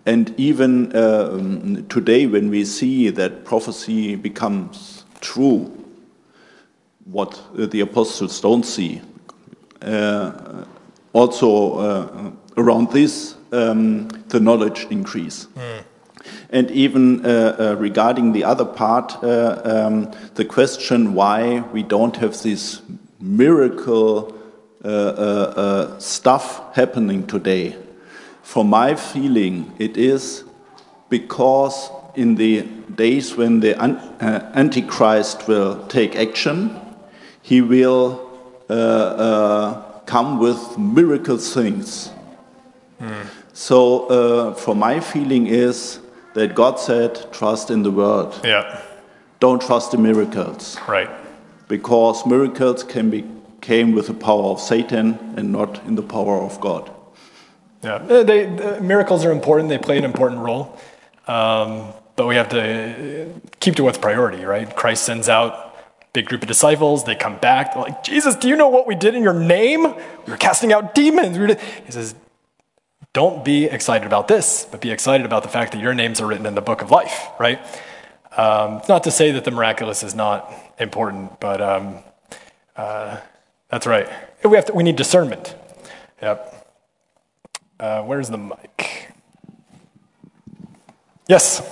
[0.06, 5.70] And even um, today, when we see that prophecy becomes true,
[7.04, 9.02] what uh, the apostles don't see,
[9.82, 10.64] uh,
[11.12, 15.48] also uh, around this, um, the knowledge increase.
[16.50, 22.16] And even uh, uh, regarding the other part, uh, um, the question why we don't
[22.16, 22.80] have this
[23.20, 24.32] miracle
[24.84, 27.76] uh, uh, uh, stuff happening today.
[28.42, 30.44] For my feeling, it is
[31.08, 32.62] because in the
[32.94, 33.98] days when the an-
[34.54, 36.70] Antichrist will take action,
[37.42, 38.30] he will
[38.70, 42.10] uh, uh, come with miracle things.
[43.54, 46.00] So, uh, for my feeling is
[46.34, 48.32] that God said, "Trust in the word.
[48.44, 48.78] Yeah,
[49.40, 51.08] Don't trust the miracles, right.
[51.68, 53.24] because miracles can be
[53.60, 56.90] came with the power of Satan and not in the power of God."
[57.82, 59.68] Yeah, Uh, they, uh, miracles are important.
[59.68, 60.76] They play an important role.
[61.28, 63.26] Um, but we have to
[63.60, 64.74] keep to what's priority, right?
[64.74, 65.52] Christ sends out
[66.12, 67.04] big group of disciples.
[67.04, 67.74] They come back.
[67.74, 69.82] They're like, Jesus, do you know what we did in your name?
[70.26, 71.38] We were casting out demons.
[71.38, 71.54] We
[71.86, 72.14] he says,
[73.14, 76.26] don't be excited about this, but be excited about the fact that your names are
[76.26, 77.60] written in the book of life, right?
[78.36, 81.98] Um, not to say that the miraculous is not important, but um,
[82.76, 83.18] uh,
[83.70, 84.08] that's right.
[84.44, 85.54] We, have to, we need discernment.
[86.20, 86.68] Yep.
[87.78, 89.12] Uh, where's the mic?
[91.28, 91.62] Yes.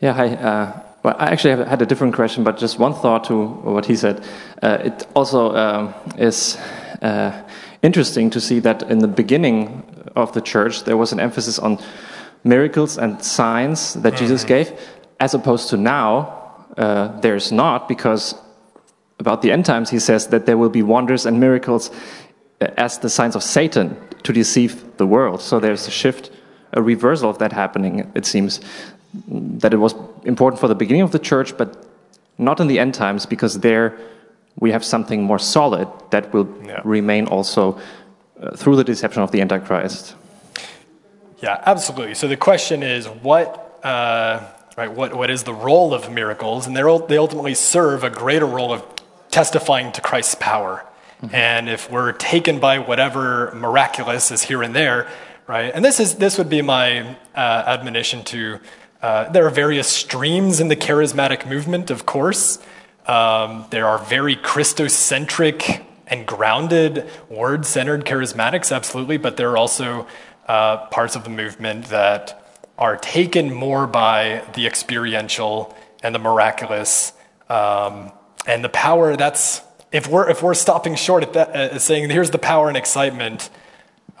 [0.00, 0.28] Yeah, hi.
[0.28, 3.96] Uh, well, I actually had a different question, but just one thought to what he
[3.96, 4.24] said.
[4.62, 6.56] Uh, it also um, is
[7.02, 7.42] uh,
[7.82, 9.82] interesting to see that in the beginning
[10.14, 11.78] of the church, there was an emphasis on
[12.44, 14.18] miracles and signs that mm.
[14.18, 14.72] Jesus gave,
[15.18, 16.40] as opposed to now,
[16.76, 18.34] uh, there's not, because
[19.18, 21.90] about the end times, he says that there will be wonders and miracles
[22.60, 25.40] uh, as the signs of Satan to deceive the world.
[25.40, 26.30] So there's a shift,
[26.72, 28.60] a reversal of that happening, it seems.
[29.28, 31.86] That it was important for the beginning of the church, but
[32.36, 33.96] not in the end times, because there
[34.58, 36.80] we have something more solid that will yeah.
[36.84, 37.78] remain also
[38.40, 40.16] uh, through the deception of the Antichrist.
[41.40, 42.14] Yeah, absolutely.
[42.14, 44.90] So the question is, what uh, right?
[44.90, 46.66] What what is the role of miracles?
[46.66, 48.82] And they they ultimately serve a greater role of
[49.30, 50.84] testifying to Christ's power.
[51.22, 51.34] Mm-hmm.
[51.34, 55.08] And if we're taken by whatever miraculous is here and there,
[55.46, 55.72] right?
[55.74, 58.60] And this is this would be my uh, admonition to.
[59.02, 62.58] Uh, there are various streams in the charismatic movement, of course.
[63.06, 70.06] Um, there are very Christocentric and grounded, word centered charismatics, absolutely, but there are also
[70.46, 72.40] uh, parts of the movement that
[72.78, 77.12] are taken more by the experiential and the miraculous
[77.48, 78.12] um,
[78.46, 79.62] and the power that's
[79.92, 83.48] if we're if we're stopping short at that uh, saying here's the power and excitement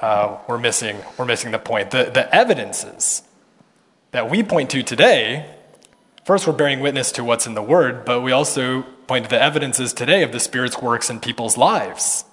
[0.00, 1.90] uh, we're missing we're missing the point.
[1.90, 3.22] The the evidences
[4.12, 5.50] that we point to today
[6.24, 9.42] first we're bearing witness to what's in the word but we also point to the
[9.42, 12.24] evidences today of the Spirit's works in people's lives.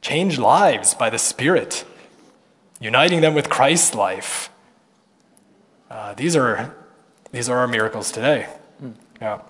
[0.00, 1.84] Change lives by the Spirit,
[2.80, 4.50] uniting them with Christ's life.
[5.90, 6.74] Uh, these, are,
[7.32, 8.46] these are our miracles today.
[9.20, 9.40] Yeah.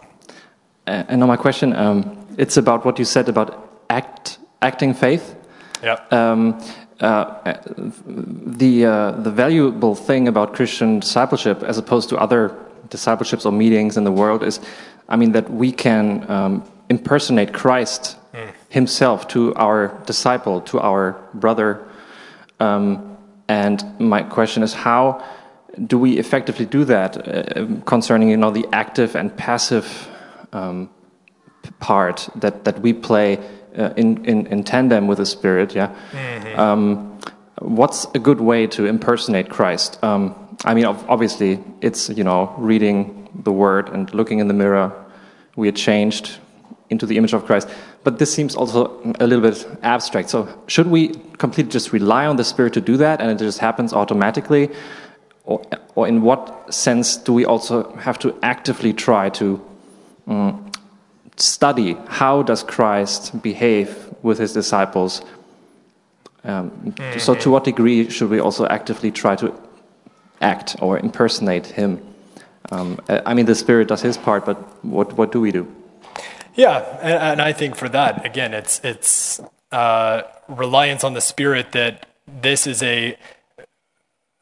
[0.86, 5.34] And now my question, um, it's about what you said about act, acting faith.
[5.82, 6.00] Yeah.
[6.10, 6.60] Um,
[7.00, 7.58] uh,
[8.06, 12.56] the uh, the valuable thing about Christian discipleship, as opposed to other
[12.88, 14.60] discipleships or meetings in the world, is
[15.08, 18.52] I mean, that we can um, impersonate Christ mm.
[18.68, 21.86] himself to our disciple, to our brother.
[22.60, 23.16] Um,
[23.48, 25.24] and my question is, how
[25.86, 30.08] do we effectively do that uh, concerning, you know, the active and passive
[30.52, 30.88] um,
[31.80, 33.38] part that, that we play
[33.76, 35.90] uh, in, in, in tandem with the Spirit, yeah?
[36.12, 37.16] Mm -hmm.
[37.60, 39.98] what's a good way to impersonate Christ?
[40.02, 40.34] Um,
[40.64, 44.92] I mean, obviously, it's, you know, reading the word and looking in the mirror,
[45.56, 46.38] we are changed
[46.90, 47.68] into the image of Christ.
[48.04, 50.30] But this seems also a little bit abstract.
[50.30, 51.08] So, should we
[51.38, 54.70] completely just rely on the Spirit to do that and it just happens automatically?
[55.44, 55.62] Or,
[55.94, 59.60] or in what sense do we also have to actively try to
[60.26, 60.70] um,
[61.36, 65.22] study how does Christ behave with his disciples?
[66.44, 67.18] Um, mm -hmm.
[67.18, 69.52] So, to what degree should we also actively try to
[70.40, 72.00] act or impersonate him?
[72.70, 75.72] Um, I mean, the Spirit does His part, but what what do we do?
[76.54, 79.40] Yeah, and, and I think for that, again, it's it's
[79.70, 83.16] uh, reliance on the Spirit that this is a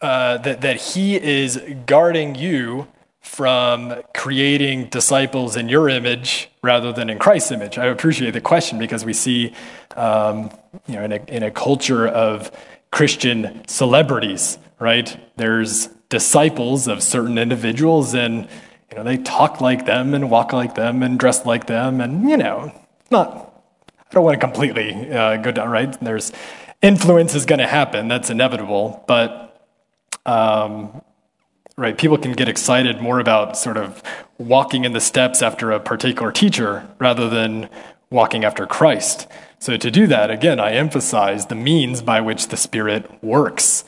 [0.01, 2.87] uh, that that He is guarding you
[3.21, 7.79] from creating disciples in your image rather than in Christ's image.
[7.79, 9.55] I appreciate the question because we see,
[9.97, 10.51] um,
[10.87, 12.53] you know, in a, in a culture of
[12.91, 15.19] Christian celebrities, right?
[15.39, 18.47] There's disciples of certain individuals and
[18.90, 22.28] you know they talk like them and walk like them and dress like them and
[22.28, 22.70] you know
[23.11, 23.65] not
[23.98, 25.98] i don't want to completely uh, go down right?
[26.01, 26.31] There's
[26.82, 29.66] influence is going to happen that's inevitable but
[30.27, 31.02] um,
[31.77, 34.02] right people can get excited more about sort of
[34.39, 37.70] walking in the steps after a particular teacher rather than
[38.11, 39.27] walking after christ.
[39.59, 43.85] So to do that again i emphasize the means by which the spirit works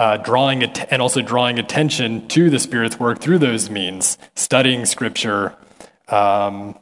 [0.00, 4.86] uh, drawing it and also drawing attention to the Spirit's work through those means, studying
[4.86, 5.54] Scripture,
[6.08, 6.74] um,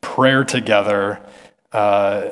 [0.00, 1.20] prayer together,
[1.70, 2.30] uh,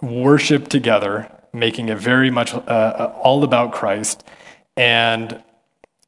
[0.00, 4.24] worship together, making it very much uh, all about Christ,
[4.76, 5.42] and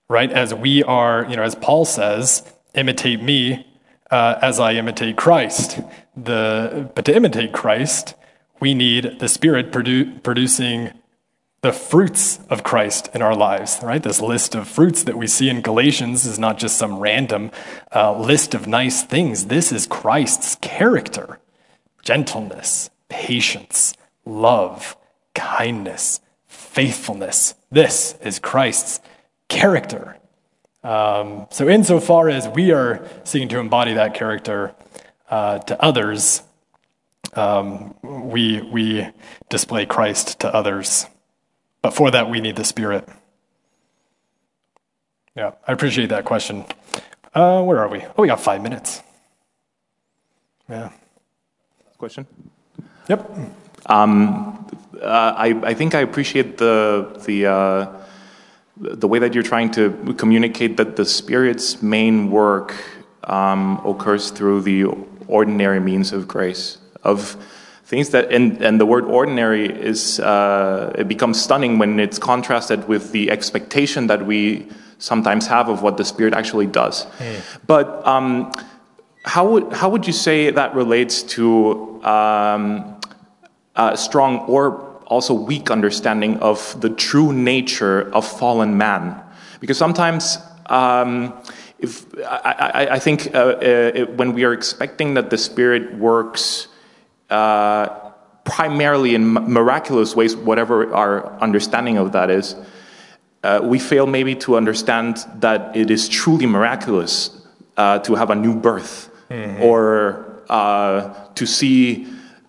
[0.08, 2.44] right as we are, you know, as Paul says,
[2.76, 3.66] imitate me
[4.12, 5.80] uh, as I imitate Christ.
[6.16, 8.14] The but to imitate Christ,
[8.60, 10.92] we need the Spirit produ- producing
[11.62, 14.02] the fruits of Christ in our lives, right?
[14.02, 17.52] This list of fruits that we see in Galatians is not just some random
[17.94, 19.46] uh, list of nice things.
[19.46, 21.38] This is Christ's character
[22.02, 23.94] gentleness, patience,
[24.24, 24.96] love,
[25.34, 27.54] kindness, faithfulness.
[27.70, 29.00] This is Christ's
[29.48, 30.18] character.
[30.82, 34.74] Um, so, insofar as we are seeking to embody that character
[35.30, 36.42] uh, to others,
[37.34, 39.06] um, we, we
[39.48, 41.06] display Christ to others.
[41.82, 43.08] But for that, we need the Spirit.
[45.36, 46.64] Yeah, I appreciate that question.
[47.34, 48.02] Uh, where are we?
[48.02, 49.02] Oh, we got five minutes.
[50.68, 50.90] Yeah.
[51.98, 52.26] Question?
[53.08, 53.30] Yep.
[53.86, 54.66] Um,
[55.00, 57.86] uh, I, I think I appreciate the, the, uh,
[58.76, 62.74] the way that you're trying to communicate that the Spirit's main work
[63.24, 64.84] um, occurs through the
[65.26, 67.36] ordinary means of grace, of
[67.92, 72.88] things that and, and the word ordinary is uh, it becomes stunning when it's contrasted
[72.88, 74.66] with the expectation that we
[74.96, 77.38] sometimes have of what the spirit actually does mm.
[77.66, 78.50] but um,
[79.26, 82.98] how would how would you say that relates to um,
[83.76, 84.80] a strong or
[85.14, 89.20] also weak understanding of the true nature of fallen man
[89.60, 90.38] because sometimes
[90.68, 91.34] um,
[91.78, 96.68] if I, I, I think uh, uh, when we are expecting that the spirit works
[97.32, 98.12] uh,
[98.44, 102.56] primarily in miraculous ways, whatever our understanding of that is,
[103.42, 107.30] uh, we fail maybe to understand that it is truly miraculous
[107.76, 109.62] uh, to have a new birth mm-hmm.
[109.62, 112.06] or uh, to see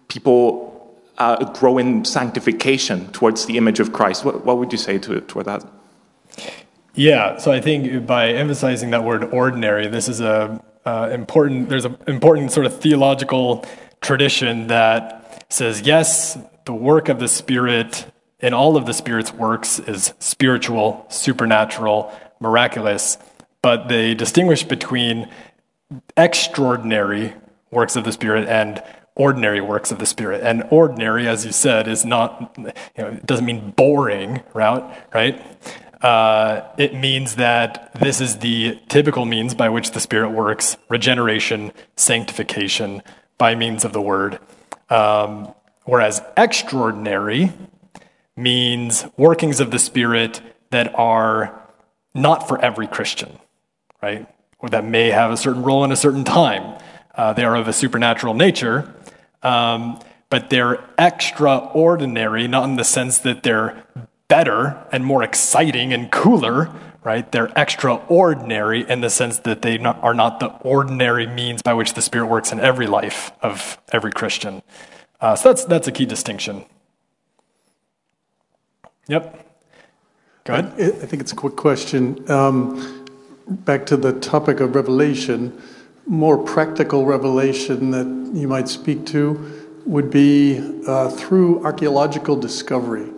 [0.07, 4.25] people uh, grow in sanctification towards the image of Christ.
[4.25, 5.65] What, what would you say to, toward that?
[6.95, 11.69] Yeah, so I think by emphasizing that word ordinary, this is a uh, important.
[11.69, 13.65] There's an important sort of theological
[14.03, 18.05] tradition that says, yes, the work of the Spirit
[18.39, 23.17] in all of the Spirit's works is spiritual, supernatural, miraculous,
[23.61, 25.29] but they distinguish between
[26.17, 27.33] extraordinary
[27.71, 28.83] works of the Spirit and
[29.15, 30.41] ordinary works of the Spirit.
[30.43, 34.83] And ordinary, as you said, is not, you know, it doesn't mean boring, right?
[35.13, 35.41] right?
[36.01, 41.71] Uh, it means that this is the typical means by which the Spirit works regeneration,
[41.95, 43.01] sanctification,
[43.43, 44.39] by means of the word.
[44.89, 45.53] Um,
[45.83, 47.51] whereas extraordinary
[48.37, 50.39] means workings of the Spirit
[50.69, 51.61] that are
[52.13, 53.37] not for every Christian,
[54.01, 54.25] right?
[54.59, 56.81] Or that may have a certain role in a certain time.
[57.13, 58.95] Uh, they are of a supernatural nature,
[59.41, 59.99] um,
[60.29, 63.83] but they're extraordinary, not in the sense that they're
[64.29, 66.69] better and more exciting and cooler,
[67.03, 67.29] right?
[67.31, 71.93] They're extraordinary in the sense that they not, are not the ordinary means by which
[71.93, 74.61] the Spirit works in every life of every Christian.
[75.19, 76.65] Uh, so that's, that's a key distinction.
[79.07, 79.39] Yep.
[80.45, 80.73] Go ahead.
[80.77, 82.29] I, I think it's a quick question.
[82.29, 83.05] Um,
[83.47, 85.61] back to the topic of revelation,
[86.05, 93.09] more practical revelation that you might speak to would be uh, through archaeological discovery.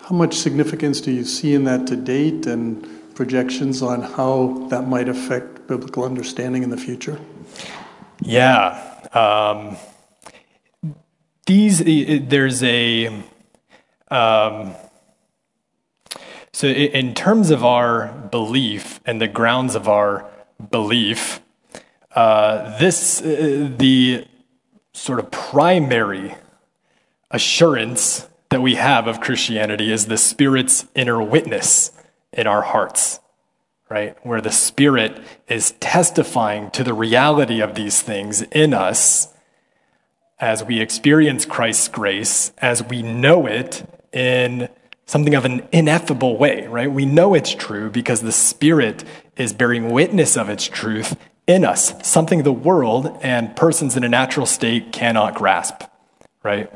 [0.00, 4.88] How much significance do you see in that to date, and projections on how that
[4.88, 7.18] might affect biblical understanding in the future?
[8.20, 8.90] Yeah.
[9.12, 9.76] Um,
[11.46, 13.06] these, there's a,
[14.10, 14.74] um,
[16.52, 20.26] so in terms of our belief and the grounds of our
[20.70, 21.40] belief,
[22.14, 24.26] uh, this, uh, the
[24.92, 26.36] sort of primary
[27.30, 31.90] assurance that we have of Christianity is the Spirit's inner witness
[32.36, 33.20] in our hearts,
[33.88, 34.16] right?
[34.24, 39.28] Where the Spirit is testifying to the reality of these things in us
[40.38, 44.68] as we experience Christ's grace, as we know it in
[45.06, 46.90] something of an ineffable way, right?
[46.90, 49.04] We know it's true because the Spirit
[49.36, 51.16] is bearing witness of its truth
[51.46, 55.82] in us, something the world and persons in a natural state cannot grasp,
[56.42, 56.72] right?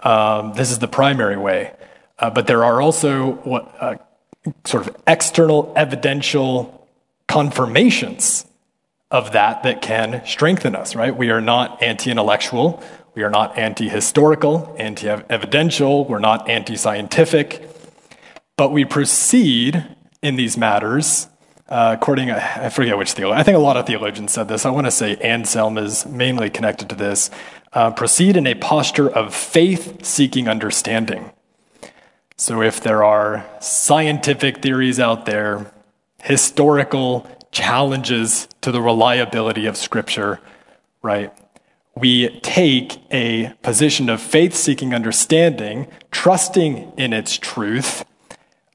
[0.00, 1.72] Um, this is the primary way.
[2.18, 3.96] Uh, but there are also what, uh,
[4.64, 6.88] sort of external evidential
[7.28, 8.46] confirmations
[9.10, 11.16] of that that can strengthen us, right?
[11.16, 12.82] We are not anti intellectual.
[13.14, 16.04] We are not anti historical, anti evidential.
[16.04, 17.68] We're not anti scientific.
[18.56, 19.84] But we proceed
[20.22, 21.26] in these matters
[21.70, 24.66] uh, according, I forget which theologian, I think a lot of theologians said this.
[24.66, 27.30] I want to say Anselm is mainly connected to this.
[27.72, 31.30] Uh, proceed in a posture of faith seeking understanding.
[32.40, 35.70] So, if there are scientific theories out there,
[36.22, 40.40] historical challenges to the reliability of Scripture,
[41.02, 41.32] right?
[42.00, 48.04] we take a position of faith seeking understanding, trusting in its truth,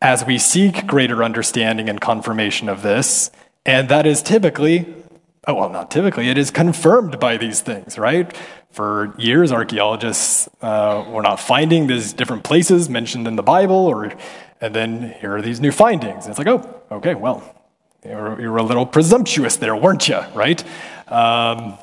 [0.02, 3.32] as we seek greater understanding and confirmation of this.
[3.66, 4.86] And that is typically,
[5.48, 8.36] oh, well, not typically, it is confirmed by these things, right?
[8.72, 14.14] For years, archaeologists uh, were not finding these different places mentioned in the Bible, or,
[14.60, 16.28] and then here are these new findings.
[16.28, 17.44] It's like, oh, okay, well,
[18.04, 20.64] you were, you were a little presumptuous there, weren't you, right?
[21.08, 21.78] Um,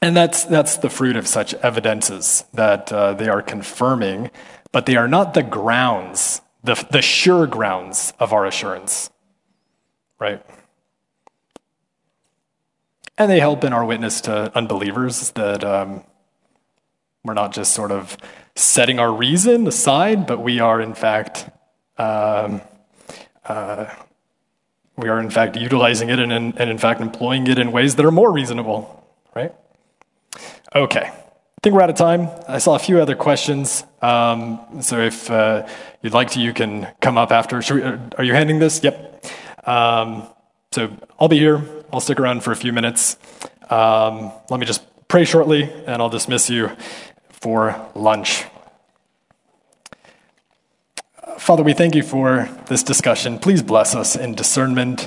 [0.00, 4.30] and that's, that's the fruit of such evidences that uh, they are confirming,
[4.72, 9.10] but they are not the grounds, the, the sure grounds of our assurance,
[10.18, 10.44] right?
[13.16, 16.02] And they help in our witness to unbelievers that um,
[17.24, 18.16] we're not just sort of
[18.56, 21.48] setting our reason aside, but we are in fact
[21.96, 22.60] um,
[23.44, 23.86] uh,
[24.96, 28.04] we are in fact utilizing it and, and in fact employing it in ways that
[28.04, 29.04] are more reasonable,
[29.34, 29.54] right?
[30.74, 31.10] Okay.
[31.10, 32.28] I think we're out of time.
[32.46, 33.84] I saw a few other questions.
[34.02, 35.66] Um, so if uh,
[36.02, 37.62] you'd like to, you can come up after.
[37.74, 38.82] We, uh, are you handing this?
[38.82, 39.24] Yep.
[39.66, 40.28] Um,
[40.72, 41.73] so I'll be here.
[41.94, 43.16] I'll stick around for a few minutes.
[43.70, 46.72] Um, let me just pray shortly, and I'll dismiss you
[47.30, 48.46] for lunch.
[51.38, 53.38] Father, we thank you for this discussion.
[53.38, 55.06] Please bless us in discernment.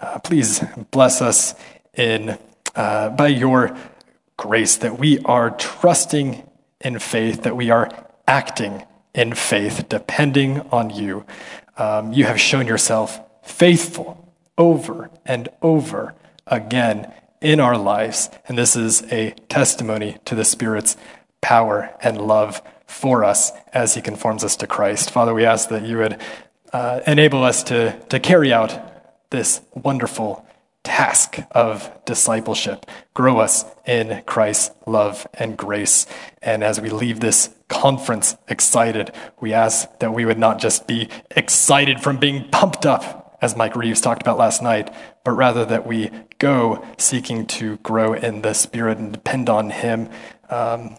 [0.00, 0.62] Uh, please
[0.92, 1.56] bless us
[1.94, 2.38] in
[2.76, 3.76] uh, by your
[4.36, 6.48] grace, that we are trusting
[6.80, 7.90] in faith, that we are
[8.28, 11.26] acting in faith, depending on you.
[11.76, 16.14] Um, you have shown yourself faithful over and over
[16.50, 20.96] again in our lives, and this is a testimony to the Spirit's
[21.40, 25.10] power and love for us as He conforms us to Christ.
[25.10, 26.20] Father, we ask that you would
[26.72, 30.44] uh, enable us to, to carry out this wonderful
[30.82, 32.86] task of discipleship.
[33.14, 36.06] Grow us in Christ's love and grace.
[36.40, 41.08] And as we leave this conference excited, we ask that we would not just be
[41.30, 44.92] excited from being pumped up, as Mike Reeves talked about last night,
[45.28, 50.08] but rather that we go seeking to grow in the Spirit and depend on Him
[50.48, 50.96] um,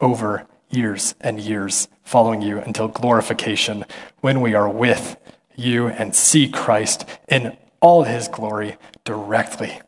[0.00, 3.84] over years and years, following you until glorification
[4.20, 5.16] when we are with
[5.56, 9.80] you and see Christ in all his glory directly.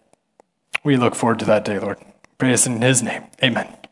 [0.82, 1.98] We look forward to that day, Lord.
[2.36, 3.22] Praise in his name.
[3.44, 3.83] Amen.